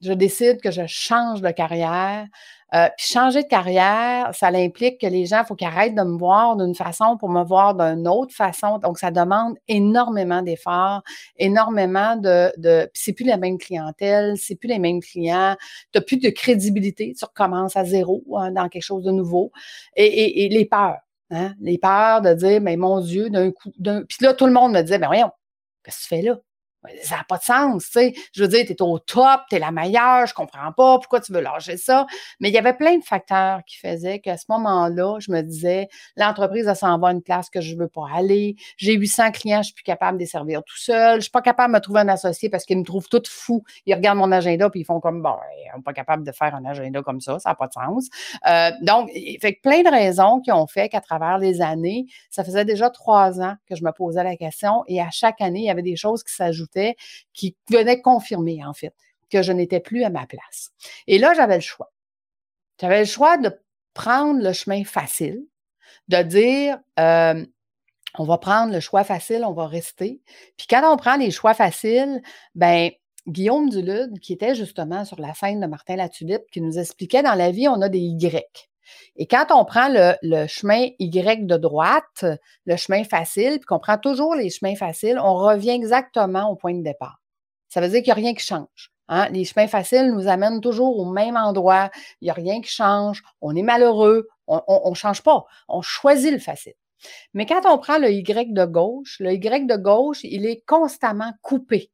je 0.00 0.12
décide 0.12 0.60
que 0.60 0.70
je 0.70 0.82
change 0.86 1.42
de 1.42 1.50
carrière. 1.50 2.26
Euh, 2.74 2.86
puis 2.98 3.06
changer 3.06 3.42
de 3.42 3.48
carrière, 3.48 4.34
ça 4.34 4.48
implique 4.48 5.00
que 5.00 5.06
les 5.06 5.24
gens, 5.24 5.40
il 5.40 5.46
faut 5.46 5.54
qu'ils 5.54 5.66
arrêtent 5.66 5.94
de 5.94 6.02
me 6.02 6.18
voir 6.18 6.54
d'une 6.56 6.74
façon 6.74 7.16
pour 7.16 7.30
me 7.30 7.42
voir 7.42 7.74
d'une 7.74 8.06
autre 8.06 8.34
façon. 8.34 8.78
Donc, 8.78 8.98
ça 8.98 9.10
demande 9.10 9.56
énormément 9.68 10.42
d'efforts, 10.42 11.02
énormément 11.38 12.16
de... 12.16 12.52
de 12.58 12.90
c'est 12.92 13.14
plus 13.14 13.24
la 13.24 13.38
même 13.38 13.56
clientèle, 13.56 14.34
c'est 14.36 14.54
plus 14.54 14.68
les 14.68 14.78
mêmes 14.78 15.00
clients, 15.00 15.56
tu 15.92 15.98
n'as 15.98 16.04
plus 16.04 16.18
de 16.18 16.28
crédibilité, 16.28 17.14
tu 17.18 17.24
recommences 17.24 17.74
à 17.74 17.84
zéro 17.86 18.22
hein, 18.36 18.52
dans 18.52 18.68
quelque 18.68 18.82
chose 18.82 19.04
de 19.04 19.12
nouveau. 19.12 19.50
Et, 19.96 20.44
et, 20.44 20.48
les 20.50 20.66
peurs, 20.66 20.98
hein? 21.30 21.54
les 21.60 21.78
peurs 21.78 22.20
de 22.20 22.34
dire, 22.34 22.60
mais 22.60 22.76
mon 22.76 23.00
Dieu, 23.00 23.30
d'un 23.30 23.50
coup... 23.50 23.70
Puis 23.70 24.18
là, 24.20 24.34
tout 24.34 24.46
le 24.46 24.52
monde 24.52 24.72
me 24.72 24.82
disait, 24.82 24.98
mais 24.98 25.06
voyons, 25.06 25.30
qu'est-ce 25.82 25.96
que 25.96 26.02
tu 26.02 26.08
fais 26.08 26.22
là? 26.22 26.38
Ça 27.02 27.16
n'a 27.16 27.24
pas 27.24 27.38
de 27.38 27.42
sens, 27.42 27.84
tu 27.86 27.90
sais. 27.90 28.14
Je 28.32 28.42
veux 28.42 28.48
dire, 28.48 28.64
tu 28.64 28.72
es 28.72 28.82
au 28.82 28.98
top, 29.00 29.40
tu 29.50 29.56
es 29.56 29.58
la 29.58 29.72
meilleure, 29.72 30.26
je 30.26 30.34
comprends 30.34 30.72
pas 30.72 30.98
pourquoi 30.98 31.20
tu 31.20 31.32
veux 31.32 31.40
lâcher 31.40 31.76
ça. 31.76 32.06
Mais 32.38 32.50
il 32.50 32.54
y 32.54 32.58
avait 32.58 32.72
plein 32.72 32.96
de 32.96 33.04
facteurs 33.04 33.62
qui 33.66 33.76
faisaient 33.78 34.20
qu'à 34.20 34.36
ce 34.36 34.44
moment-là, 34.50 35.18
je 35.18 35.32
me 35.32 35.42
disais, 35.42 35.88
l'entreprise, 36.16 36.68
elle 36.68 36.76
s'en 36.76 36.98
va 36.98 37.08
à 37.08 37.12
une 37.12 37.22
place 37.22 37.50
que 37.50 37.60
je 37.60 37.76
veux 37.76 37.88
pas 37.88 38.06
aller. 38.14 38.54
J'ai 38.76 38.94
800 38.94 39.32
clients, 39.32 39.62
je 39.62 39.66
suis 39.66 39.74
plus 39.74 39.82
capable 39.82 40.18
de 40.18 40.22
les 40.22 40.28
servir 40.28 40.62
tout 40.62 40.78
seul. 40.78 41.16
Je 41.16 41.22
suis 41.22 41.30
pas 41.30 41.42
capable 41.42 41.72
de 41.72 41.78
me 41.78 41.82
trouver 41.82 42.00
un 42.00 42.08
associé 42.08 42.48
parce 42.48 42.64
qu'ils 42.64 42.78
me 42.78 42.84
trouvent 42.84 43.08
tout 43.08 43.22
fou. 43.26 43.64
Ils 43.86 43.94
regardent 43.94 44.18
mon 44.18 44.30
agenda 44.30 44.70
puis 44.70 44.80
ils 44.80 44.84
font 44.84 45.00
comme, 45.00 45.20
bon, 45.20 45.34
on 45.74 45.78
n'est 45.78 45.82
pas 45.82 45.92
capable 45.92 46.24
de 46.24 46.32
faire 46.32 46.54
un 46.54 46.64
agenda 46.64 47.02
comme 47.02 47.20
ça, 47.20 47.38
ça 47.40 47.50
n'a 47.50 47.54
pas 47.56 47.66
de 47.66 47.72
sens. 47.72 48.08
Euh, 48.48 48.70
donc, 48.82 49.10
il 49.14 49.38
fait 49.40 49.58
plein 49.60 49.82
de 49.82 49.90
raisons 49.90 50.40
qui 50.40 50.52
ont 50.52 50.66
fait 50.66 50.88
qu'à 50.88 51.00
travers 51.00 51.38
les 51.38 51.60
années, 51.60 52.06
ça 52.30 52.44
faisait 52.44 52.64
déjà 52.64 52.88
trois 52.88 53.40
ans 53.40 53.54
que 53.68 53.74
je 53.74 53.84
me 53.84 53.90
posais 53.90 54.22
la 54.22 54.36
question 54.36 54.84
et 54.86 55.00
à 55.00 55.10
chaque 55.10 55.40
année, 55.40 55.60
il 55.60 55.66
y 55.66 55.70
avait 55.70 55.82
des 55.82 55.96
choses 55.96 56.22
qui 56.22 56.32
s'ajoutaient 56.32 56.67
qui 57.32 57.56
venait 57.70 58.00
confirmer, 58.00 58.64
en 58.64 58.74
fait, 58.74 58.94
que 59.30 59.42
je 59.42 59.52
n'étais 59.52 59.80
plus 59.80 60.04
à 60.04 60.10
ma 60.10 60.26
place. 60.26 60.70
Et 61.06 61.18
là, 61.18 61.34
j'avais 61.34 61.56
le 61.56 61.62
choix. 61.62 61.92
J'avais 62.80 63.00
le 63.00 63.06
choix 63.06 63.36
de 63.36 63.50
prendre 63.94 64.42
le 64.42 64.52
chemin 64.52 64.84
facile, 64.84 65.44
de 66.08 66.22
dire, 66.22 66.78
euh, 67.00 67.44
on 68.16 68.24
va 68.24 68.38
prendre 68.38 68.72
le 68.72 68.80
choix 68.80 69.04
facile, 69.04 69.44
on 69.44 69.52
va 69.52 69.66
rester. 69.66 70.20
Puis 70.56 70.66
quand 70.68 70.82
on 70.92 70.96
prend 70.96 71.16
les 71.16 71.30
choix 71.30 71.54
faciles, 71.54 72.22
ben 72.54 72.90
Guillaume 73.26 73.68
Dulude, 73.68 74.18
qui 74.20 74.32
était 74.32 74.54
justement 74.54 75.04
sur 75.04 75.20
la 75.20 75.34
scène 75.34 75.60
de 75.60 75.66
Martin 75.66 75.96
Latulippe, 75.96 76.50
qui 76.50 76.60
nous 76.60 76.78
expliquait 76.78 77.22
dans 77.22 77.34
la 77.34 77.50
vie, 77.50 77.68
on 77.68 77.82
a 77.82 77.88
des 77.88 77.98
Y. 77.98 78.67
Et 79.16 79.26
quand 79.26 79.46
on 79.50 79.64
prend 79.64 79.88
le, 79.88 80.46
chemin 80.46 80.88
Y 80.98 81.46
de 81.46 81.56
droite, 81.56 82.24
le 82.64 82.76
chemin 82.76 83.04
facile, 83.04 83.58
puis 83.58 83.66
qu'on 83.66 83.78
prend 83.78 83.98
toujours 83.98 84.34
les 84.34 84.50
chemins 84.50 84.76
faciles, 84.76 85.18
on 85.22 85.34
revient 85.34 85.70
exactement 85.70 86.50
au 86.50 86.56
point 86.56 86.74
de 86.74 86.82
départ. 86.82 87.20
Ça 87.68 87.80
veut 87.80 87.88
dire 87.88 88.02
qu'il 88.02 88.12
n'y 88.12 88.20
a 88.20 88.22
rien 88.22 88.34
qui 88.34 88.44
change. 88.44 88.92
Hein? 89.08 89.28
Les 89.30 89.44
chemins 89.44 89.66
faciles 89.66 90.12
nous 90.12 90.28
amènent 90.28 90.60
toujours 90.60 90.98
au 90.98 91.04
même 91.04 91.36
endroit. 91.36 91.90
Il 92.20 92.26
n'y 92.26 92.30
a 92.30 92.34
rien 92.34 92.60
qui 92.60 92.70
change. 92.70 93.22
On 93.40 93.54
est 93.56 93.62
malheureux. 93.62 94.28
On 94.46 94.90
ne 94.90 94.94
change 94.94 95.22
pas. 95.22 95.44
On 95.68 95.82
choisit 95.82 96.32
le 96.32 96.38
facile. 96.38 96.74
Mais 97.34 97.46
quand 97.46 97.62
on 97.66 97.78
prend 97.78 97.98
le 97.98 98.10
Y 98.10 98.52
de 98.52 98.64
gauche, 98.64 99.16
le 99.20 99.32
Y 99.34 99.66
de 99.66 99.76
gauche, 99.76 100.20
il 100.24 100.46
est 100.46 100.62
constamment 100.66 101.32
coupé. 101.42 101.90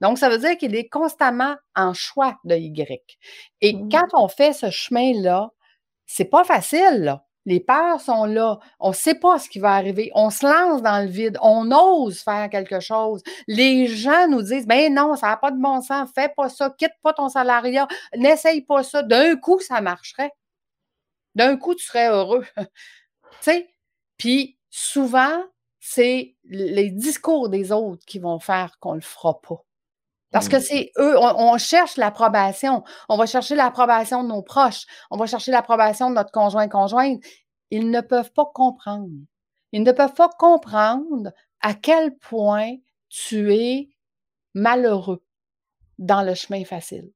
Donc, 0.00 0.18
ça 0.18 0.28
veut 0.28 0.38
dire 0.38 0.58
qu'il 0.58 0.74
est 0.74 0.88
constamment 0.88 1.54
en 1.76 1.94
choix 1.94 2.36
de 2.44 2.56
Y. 2.56 3.18
Et 3.60 3.74
mmh. 3.74 3.88
quand 3.88 4.08
on 4.14 4.26
fait 4.26 4.52
ce 4.52 4.68
chemin-là, 4.68 5.50
c'est 6.06 6.26
pas 6.26 6.44
facile, 6.44 7.02
là. 7.02 7.26
Les 7.44 7.60
peurs 7.60 8.00
sont 8.00 8.24
là. 8.24 8.60
On 8.78 8.90
ne 8.90 8.94
sait 8.94 9.16
pas 9.16 9.38
ce 9.38 9.48
qui 9.48 9.58
va 9.58 9.72
arriver. 9.74 10.12
On 10.14 10.30
se 10.30 10.46
lance 10.46 10.80
dans 10.82 11.04
le 11.04 11.10
vide. 11.10 11.38
On 11.42 11.72
ose 11.72 12.20
faire 12.20 12.48
quelque 12.50 12.78
chose. 12.80 13.22
Les 13.48 13.88
gens 13.88 14.28
nous 14.28 14.42
disent, 14.42 14.66
ben 14.66 14.94
non, 14.94 15.16
ça 15.16 15.28
n'a 15.28 15.36
pas 15.36 15.50
de 15.50 15.60
bon 15.60 15.80
sens. 15.80 16.08
Fais 16.14 16.32
pas 16.36 16.48
ça. 16.48 16.70
Quitte 16.78 16.92
pas 17.02 17.12
ton 17.12 17.28
salariat. 17.28 17.88
N'essaye 18.16 18.60
pas 18.62 18.84
ça. 18.84 19.02
D'un 19.02 19.36
coup, 19.36 19.58
ça 19.60 19.80
marcherait. 19.80 20.30
D'un 21.34 21.56
coup, 21.56 21.74
tu 21.74 21.84
serais 21.84 22.08
heureux. 22.08 22.44
tu 22.56 22.66
sais? 23.40 23.68
Puis 24.18 24.58
souvent, 24.70 25.42
c'est 25.80 26.36
les 26.44 26.90
discours 26.90 27.48
des 27.48 27.72
autres 27.72 28.04
qui 28.06 28.20
vont 28.20 28.38
faire 28.38 28.78
qu'on 28.78 28.92
ne 28.92 28.96
le 28.96 29.02
fera 29.02 29.40
pas. 29.40 29.64
Parce 30.32 30.48
que 30.48 30.56
mmh. 30.56 30.60
c'est 30.60 30.92
eux, 30.98 31.16
on, 31.18 31.58
cherche 31.58 31.96
l'approbation. 31.96 32.82
On 33.08 33.16
va 33.16 33.26
chercher 33.26 33.54
l'approbation 33.54 34.22
de 34.22 34.28
nos 34.28 34.42
proches. 34.42 34.86
On 35.10 35.16
va 35.16 35.26
chercher 35.26 35.52
l'approbation 35.52 36.08
de 36.10 36.14
notre 36.14 36.32
conjoint-conjointe. 36.32 37.22
Ils 37.70 37.90
ne 37.90 38.00
peuvent 38.00 38.32
pas 38.32 38.46
comprendre. 38.52 39.10
Ils 39.72 39.82
ne 39.82 39.92
peuvent 39.92 40.14
pas 40.14 40.30
comprendre 40.38 41.32
à 41.60 41.74
quel 41.74 42.16
point 42.16 42.76
tu 43.08 43.54
es 43.54 43.90
malheureux 44.54 45.22
dans 45.98 46.22
le 46.22 46.34
chemin 46.34 46.64
facile. 46.64 47.10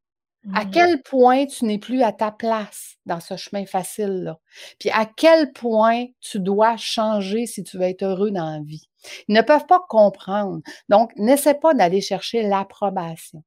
À 0.54 0.64
mmh. 0.64 0.70
quel 0.70 1.02
point 1.02 1.46
tu 1.46 1.64
n'es 1.64 1.78
plus 1.78 2.02
à 2.02 2.12
ta 2.12 2.30
place 2.30 2.96
dans 3.04 3.20
ce 3.20 3.36
chemin 3.36 3.66
facile-là? 3.66 4.38
Puis 4.78 4.90
à 4.90 5.04
quel 5.04 5.52
point 5.52 6.06
tu 6.20 6.38
dois 6.38 6.76
changer 6.76 7.46
si 7.46 7.64
tu 7.64 7.78
veux 7.78 7.84
être 7.84 8.04
heureux 8.04 8.30
dans 8.30 8.50
la 8.50 8.60
vie? 8.60 8.88
Ils 9.28 9.34
ne 9.34 9.42
peuvent 9.42 9.66
pas 9.66 9.80
comprendre. 9.88 10.60
Donc, 10.88 11.12
n'essaie 11.16 11.54
pas 11.54 11.74
d'aller 11.74 12.00
chercher 12.00 12.42
l'approbation. 12.42 13.42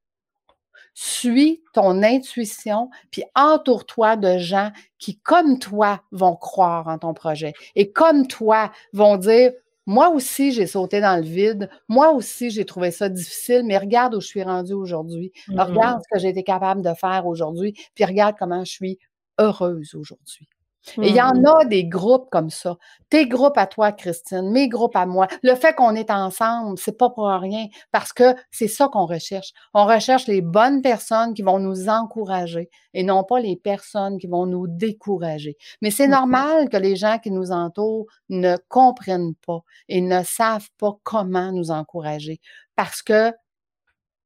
Suis 0.94 1.62
ton 1.72 2.02
intuition, 2.02 2.90
puis 3.10 3.24
entoure-toi 3.34 4.16
de 4.16 4.38
gens 4.38 4.70
qui, 4.98 5.18
comme 5.20 5.58
toi, 5.58 6.02
vont 6.10 6.36
croire 6.36 6.88
en 6.88 6.98
ton 6.98 7.14
projet 7.14 7.52
et 7.76 7.92
comme 7.92 8.26
toi, 8.26 8.72
vont 8.92 9.16
dire 9.16 9.52
moi 9.90 10.08
aussi, 10.10 10.52
j'ai 10.52 10.68
sauté 10.68 11.00
dans 11.00 11.16
le 11.16 11.26
vide. 11.26 11.68
Moi 11.88 12.12
aussi, 12.12 12.50
j'ai 12.50 12.64
trouvé 12.64 12.92
ça 12.92 13.08
difficile, 13.08 13.64
mais 13.64 13.76
regarde 13.76 14.14
où 14.14 14.20
je 14.20 14.26
suis 14.28 14.44
rendue 14.44 14.72
aujourd'hui. 14.72 15.32
Regarde 15.48 16.00
ce 16.04 16.14
que 16.14 16.20
j'ai 16.20 16.28
été 16.28 16.44
capable 16.44 16.80
de 16.80 16.94
faire 16.94 17.26
aujourd'hui, 17.26 17.74
puis 17.96 18.04
regarde 18.04 18.36
comment 18.38 18.64
je 18.64 18.70
suis 18.70 18.98
heureuse 19.40 19.96
aujourd'hui. 19.96 20.48
Et 20.96 21.08
il 21.08 21.14
y 21.14 21.20
en 21.20 21.34
mmh. 21.34 21.46
a 21.46 21.64
des 21.66 21.84
groupes 21.84 22.28
comme 22.30 22.50
ça. 22.50 22.76
Tes 23.10 23.26
groupes 23.26 23.58
à 23.58 23.66
toi, 23.66 23.92
Christine, 23.92 24.50
mes 24.50 24.68
groupes 24.68 24.96
à 24.96 25.04
moi. 25.04 25.28
Le 25.42 25.54
fait 25.54 25.74
qu'on 25.74 25.94
est 25.94 26.10
ensemble, 26.10 26.78
c'est 26.78 26.96
pas 26.96 27.10
pour 27.10 27.26
rien, 27.28 27.66
parce 27.92 28.12
que 28.12 28.34
c'est 28.50 28.68
ça 28.68 28.88
qu'on 28.88 29.04
recherche. 29.04 29.52
On 29.74 29.84
recherche 29.84 30.26
les 30.26 30.40
bonnes 30.40 30.80
personnes 30.80 31.34
qui 31.34 31.42
vont 31.42 31.58
nous 31.58 31.88
encourager 31.88 32.70
et 32.94 33.02
non 33.02 33.24
pas 33.24 33.40
les 33.40 33.56
personnes 33.56 34.18
qui 34.18 34.26
vont 34.26 34.46
nous 34.46 34.66
décourager. 34.68 35.56
Mais 35.82 35.90
c'est 35.90 36.08
normal 36.08 36.68
que 36.70 36.78
les 36.78 36.96
gens 36.96 37.18
qui 37.18 37.30
nous 37.30 37.52
entourent 37.52 38.06
ne 38.30 38.56
comprennent 38.68 39.34
pas 39.46 39.60
et 39.88 40.00
ne 40.00 40.22
savent 40.24 40.70
pas 40.78 40.92
comment 41.02 41.52
nous 41.52 41.70
encourager 41.70 42.40
parce 42.74 43.02
que 43.02 43.32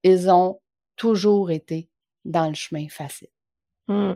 ils 0.05 0.31
ont 0.31 0.61
toujours 0.97 1.51
été 1.51 1.89
dans 2.25 2.47
le 2.47 2.55
chemin 2.55 2.87
facile. 2.89 3.29
Mmh. 3.89 4.13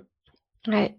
Ouais 0.69 0.99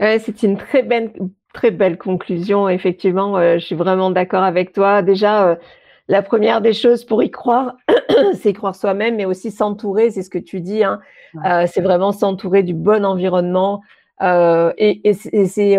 c'est 0.00 0.42
une 0.42 0.56
très 0.56 0.82
belle, 0.82 1.12
très 1.54 1.70
belle 1.70 1.96
conclusion. 1.96 2.68
Effectivement, 2.68 3.38
euh, 3.38 3.54
je 3.54 3.64
suis 3.64 3.74
vraiment 3.74 4.10
d'accord 4.10 4.42
avec 4.42 4.72
toi. 4.72 5.00
Déjà, 5.00 5.48
euh, 5.48 5.56
la 6.08 6.20
première 6.20 6.60
des 6.60 6.74
choses 6.74 7.04
pour 7.04 7.22
y 7.22 7.30
croire, 7.30 7.76
c'est 8.34 8.52
croire 8.52 8.74
soi-même, 8.74 9.16
mais 9.16 9.24
aussi 9.24 9.50
s'entourer. 9.50 10.10
C'est 10.10 10.22
ce 10.22 10.28
que 10.28 10.38
tu 10.38 10.60
dis. 10.60 10.84
Hein. 10.84 11.00
Euh, 11.46 11.66
c'est 11.66 11.80
vraiment 11.80 12.12
s'entourer 12.12 12.62
du 12.62 12.74
bon 12.74 13.06
environnement. 13.06 13.80
et, 14.20 15.00
et 15.04 15.46
c'est 15.46 15.76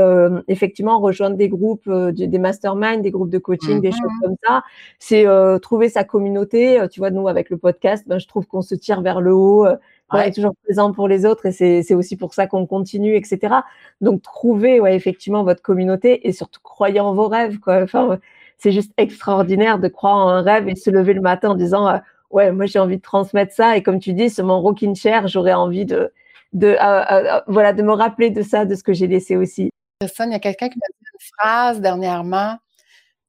effectivement 0.48 1.00
rejoindre 1.00 1.38
des 1.38 1.50
groupes, 1.50 1.90
des 1.90 2.40
masterminds, 2.40 3.02
des 3.02 3.12
groupes 3.12 3.30
de 3.30 3.38
coaching, 3.38 3.82
des 3.82 3.92
choses 3.92 4.02
mm-hmm. 4.02 4.22
comme 4.24 4.36
ça. 4.48 4.64
C'est 5.00 5.26
trouver 5.62 5.90
sa 5.90 6.04
communauté. 6.04 6.86
Tu 6.92 7.00
vois, 7.00 7.12
nous 7.12 7.28
avec 7.28 7.50
le 7.50 7.58
podcast, 7.58 8.06
ben, 8.08 8.20
je 8.20 8.28
trouve 8.28 8.46
qu'on 8.48 8.62
se 8.62 8.76
tire 8.76 9.02
vers 9.02 9.22
le 9.22 9.34
haut 9.34 9.68
on 10.12 10.18
est 10.20 10.32
toujours 10.32 10.56
présent 10.64 10.92
pour 10.92 11.08
les 11.08 11.26
autres 11.26 11.48
et 11.48 11.52
c'est 11.52 11.96
aussi 11.96 12.16
pour 12.16 12.34
ça 12.34 12.48
qu'on 12.48 12.66
continue, 12.68 13.16
etc. 13.16 13.56
Donc 14.02 14.22
trouver 14.22 14.80
ouais, 14.80 14.96
effectivement 14.96 15.44
votre 15.44 15.62
communauté 15.62 16.28
et 16.28 16.32
surtout 16.32 16.62
croyez 16.62 17.00
en 17.00 17.14
vos 17.14 17.28
rêves. 17.28 17.60
Quoi. 17.60 17.82
Enfin, 17.84 18.20
c'est 18.58 18.72
juste 18.72 18.94
extraordinaire 18.98 19.80
de 19.80 19.88
croire 19.88 20.16
en 20.16 20.30
un 20.30 20.42
rêve 20.42 20.68
et 20.68 20.76
se 20.76 20.90
lever 20.90 21.14
le 21.14 21.22
matin 21.22 21.52
en 21.52 21.56
disant 21.56 21.88
euh, 21.88 21.98
ouais 22.30 22.52
moi 22.52 22.66
j'ai 22.66 22.80
envie 22.80 22.98
de 22.98 23.02
transmettre 23.02 23.54
ça 23.54 23.78
et 23.78 23.84
comme 23.84 24.00
tu 24.00 24.14
dis 24.14 24.30
sur 24.30 24.46
mon 24.46 24.62
rocking 24.62 24.96
chair 24.96 25.28
j'aurais 25.28 25.54
envie 25.54 25.86
de 25.86 26.12
de 26.54 26.68
euh, 26.68 27.06
euh, 27.12 27.42
voilà 27.48 27.74
de 27.74 27.84
me 27.84 27.92
rappeler 27.92 28.30
de 28.30 28.42
ça 28.42 28.66
de 28.66 28.76
ce 28.76 28.84
que 28.84 28.94
j'ai 28.94 29.08
laissé 29.08 29.36
aussi. 29.36 29.72
Il 30.02 30.32
y 30.32 30.36
a 30.36 30.40
quelqu'un 30.40 30.70
qui 30.70 30.78
m'a 30.78 30.88
dit 30.90 31.08
une 31.14 31.28
phrase 31.38 31.82
dernièrement 31.82 32.58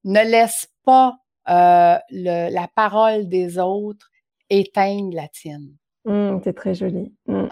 ne 0.05 0.21
laisse 0.21 0.69
pas 0.85 1.17
le, 1.49 2.53
la 2.53 2.69
parole 2.75 3.29
des 3.29 3.59
autres 3.59 4.11
éteindre 4.51 5.15
la 5.15 5.29
tienne. 5.29 5.75
Mmh, 6.07 6.39
c'est 6.45 6.53
très 6.55 6.75
joli. 6.75 7.13
Mmh. 7.27 7.47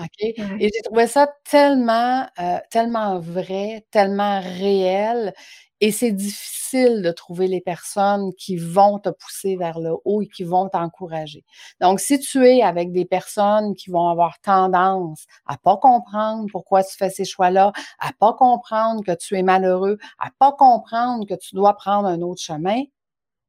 Et 0.61 0.71
j'ai 0.73 0.83
trouvé 0.85 1.09
ça 1.09 1.29
tellement, 1.51 2.25
euh, 2.39 2.59
tellement 2.71 3.19
vrai, 3.19 3.85
tellement 3.91 4.41
réel. 4.41 5.35
Et 5.81 5.91
c'est 5.91 6.13
difficile 6.13 7.03
de 7.03 7.11
trouver 7.11 7.49
les 7.49 7.61
personnes 7.61 8.33
qui 8.39 8.57
vont 8.57 9.01
te 9.01 9.09
pousser 9.09 9.57
vers 9.57 9.81
le 9.81 9.95
haut 10.05 10.23
et 10.23 10.29
qui 10.29 10.45
vont 10.45 10.69
t'encourager. 10.69 11.45
Donc, 11.81 11.99
si 11.99 12.21
tu 12.21 12.47
es 12.47 12.63
avec 12.63 12.93
des 12.93 13.05
personnes 13.05 13.75
qui 13.75 13.91
vont 13.91 14.09
avoir 14.09 14.39
tendance 14.41 15.27
à 15.47 15.59
pas 15.59 15.77
comprendre 15.77 16.47
pourquoi 16.53 16.85
tu 16.85 16.97
fais 16.97 17.11
ces 17.11 17.25
choix-là, 17.25 17.73
à 17.99 18.13
pas 18.21 18.35
comprendre 18.35 19.03
que 19.05 19.13
tu 19.17 19.37
es 19.37 19.43
malheureux, 19.43 19.99
à 20.21 20.31
pas 20.39 20.53
comprendre 20.53 21.27
que 21.27 21.35
tu 21.35 21.57
dois 21.57 21.75
prendre 21.77 22.07
un 22.07 22.21
autre 22.23 22.41
chemin, 22.41 22.83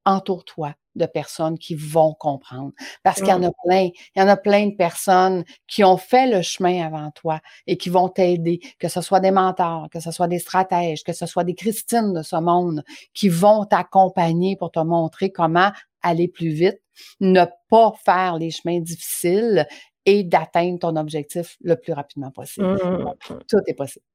entoure-toi 0.06 0.74
de 0.96 1.06
personnes 1.06 1.58
qui 1.58 1.76
vont 1.76 2.14
comprendre. 2.14 2.72
Parce 3.04 3.20
qu'il 3.20 3.30
y 3.30 3.34
en 3.34 3.44
a 3.44 3.52
plein. 3.66 3.90
Il 4.16 4.20
y 4.20 4.22
en 4.22 4.28
a 4.28 4.38
plein 4.38 4.68
de 4.68 4.76
personnes 4.76 5.44
qui 5.68 5.84
ont 5.84 5.98
fait 5.98 6.28
le 6.28 6.42
chemin 6.42 6.86
avant 6.86 7.12
toi 7.12 7.42
et 7.68 7.78
qui 7.78 7.90
vont 7.90 8.10
t'aider, 8.10 8.60
que 8.80 8.88
ce 8.88 9.02
soit 9.02 9.20
des 9.20 9.32
mentors, 9.32 9.90
que 9.92 10.00
ce 10.00 10.12
soit 10.12 10.28
des 10.28 10.40
stratèges, 10.40 11.04
que 11.04 11.14
ce 11.14 11.26
soit 11.26 11.44
des 11.44 11.56
Christines 11.56 12.14
de 12.14 12.22
ce 12.22 12.38
monde 12.38 12.84
qui 13.14 13.30
vont 13.30 13.66
t'accompagner 13.66 14.56
pour 14.56 14.72
te 14.72 14.80
montrer 14.80 15.32
comment 15.32 15.72
aller 16.02 16.28
plus 16.28 16.50
vite, 16.50 16.80
ne 17.20 17.46
pas 17.70 17.94
faire 18.06 18.38
les 18.38 18.52
chemins 18.52 18.80
difficiles 18.80 19.68
et 20.06 20.24
d'atteindre 20.24 20.80
ton 20.80 20.96
objectif 20.96 21.58
le 21.62 21.76
plus 21.76 21.94
rapidement 21.94 22.32
possible. 22.32 22.74
Mmh. 22.74 23.40
Tout 23.50 23.60
est 23.68 23.74
possible. 23.74 24.06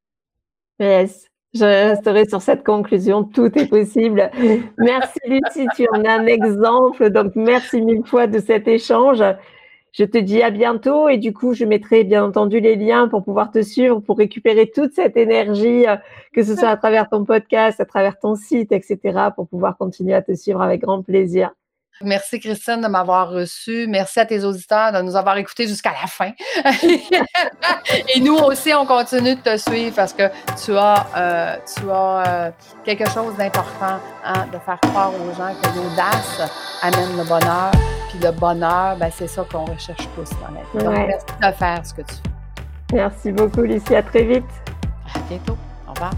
Yes. 0.78 1.29
Je 1.52 1.64
resterai 1.64 2.28
sur 2.28 2.40
cette 2.40 2.64
conclusion. 2.64 3.24
Tout 3.24 3.58
est 3.58 3.66
possible. 3.66 4.30
Merci 4.78 5.18
Lucie, 5.26 5.66
tu 5.74 5.86
en 5.92 6.04
as 6.04 6.12
un 6.12 6.26
exemple. 6.26 7.10
Donc 7.10 7.34
merci 7.34 7.82
mille 7.82 8.04
fois 8.04 8.26
de 8.28 8.38
cet 8.38 8.68
échange. 8.68 9.22
Je 9.92 10.04
te 10.04 10.18
dis 10.18 10.40
à 10.42 10.50
bientôt 10.50 11.08
et 11.08 11.18
du 11.18 11.32
coup, 11.32 11.52
je 11.52 11.64
mettrai 11.64 12.04
bien 12.04 12.24
entendu 12.24 12.60
les 12.60 12.76
liens 12.76 13.08
pour 13.08 13.24
pouvoir 13.24 13.50
te 13.50 13.60
suivre, 13.62 13.98
pour 13.98 14.18
récupérer 14.18 14.70
toute 14.72 14.92
cette 14.92 15.16
énergie, 15.16 15.84
euh, 15.88 15.96
que 16.32 16.44
ce 16.44 16.54
soit 16.54 16.68
à 16.68 16.76
travers 16.76 17.08
ton 17.08 17.24
podcast, 17.24 17.80
à 17.80 17.84
travers 17.84 18.16
ton 18.20 18.36
site, 18.36 18.70
etc., 18.70 18.98
pour 19.34 19.48
pouvoir 19.48 19.76
continuer 19.76 20.14
à 20.14 20.22
te 20.22 20.32
suivre 20.32 20.62
avec 20.62 20.82
grand 20.82 21.02
plaisir. 21.02 21.50
Merci 22.02 22.40
Christine 22.40 22.80
de 22.80 22.88
m'avoir 22.88 23.28
reçu. 23.30 23.86
Merci 23.86 24.20
à 24.20 24.26
tes 24.26 24.42
auditeurs 24.42 24.92
de 24.92 25.02
nous 25.02 25.16
avoir 25.16 25.36
écoutés 25.36 25.66
jusqu'à 25.66 25.92
la 25.92 26.06
fin. 26.06 26.32
Et 28.14 28.20
nous 28.20 28.36
aussi, 28.36 28.72
on 28.72 28.86
continue 28.86 29.36
de 29.36 29.40
te 29.40 29.56
suivre 29.58 29.94
parce 29.96 30.14
que 30.14 30.22
tu 30.64 30.76
as, 30.76 31.06
euh, 31.16 31.56
tu 31.76 31.90
as 31.90 32.24
euh, 32.26 32.50
quelque 32.84 33.08
chose 33.10 33.36
d'important 33.36 33.98
hein, 34.24 34.46
de 34.50 34.58
faire 34.58 34.80
croire 34.80 35.12
aux 35.14 35.34
gens 35.34 35.54
que 35.62 35.76
l'audace 35.76 36.50
amène 36.80 37.16
le 37.18 37.24
bonheur. 37.24 37.70
Puis 38.08 38.18
le 38.18 38.30
bonheur, 38.32 38.96
ben, 38.96 39.10
c'est 39.14 39.28
ça 39.28 39.44
qu'on 39.50 39.66
recherche 39.66 40.08
tous 40.16 40.30
dans 40.40 40.54
la 40.54 40.62
vie. 40.72 40.84
Donc, 40.84 41.06
merci 41.06 41.26
de 41.42 41.56
faire 41.56 41.86
ce 41.86 41.94
que 41.94 42.02
tu 42.02 42.14
fais. 42.14 42.94
Merci 42.94 43.32
beaucoup, 43.32 43.62
Lucie. 43.62 43.94
À 43.94 44.02
très 44.02 44.24
vite. 44.24 44.44
À 45.14 45.18
bientôt. 45.28 45.56
Au 45.86 45.92
revoir. 45.92 46.12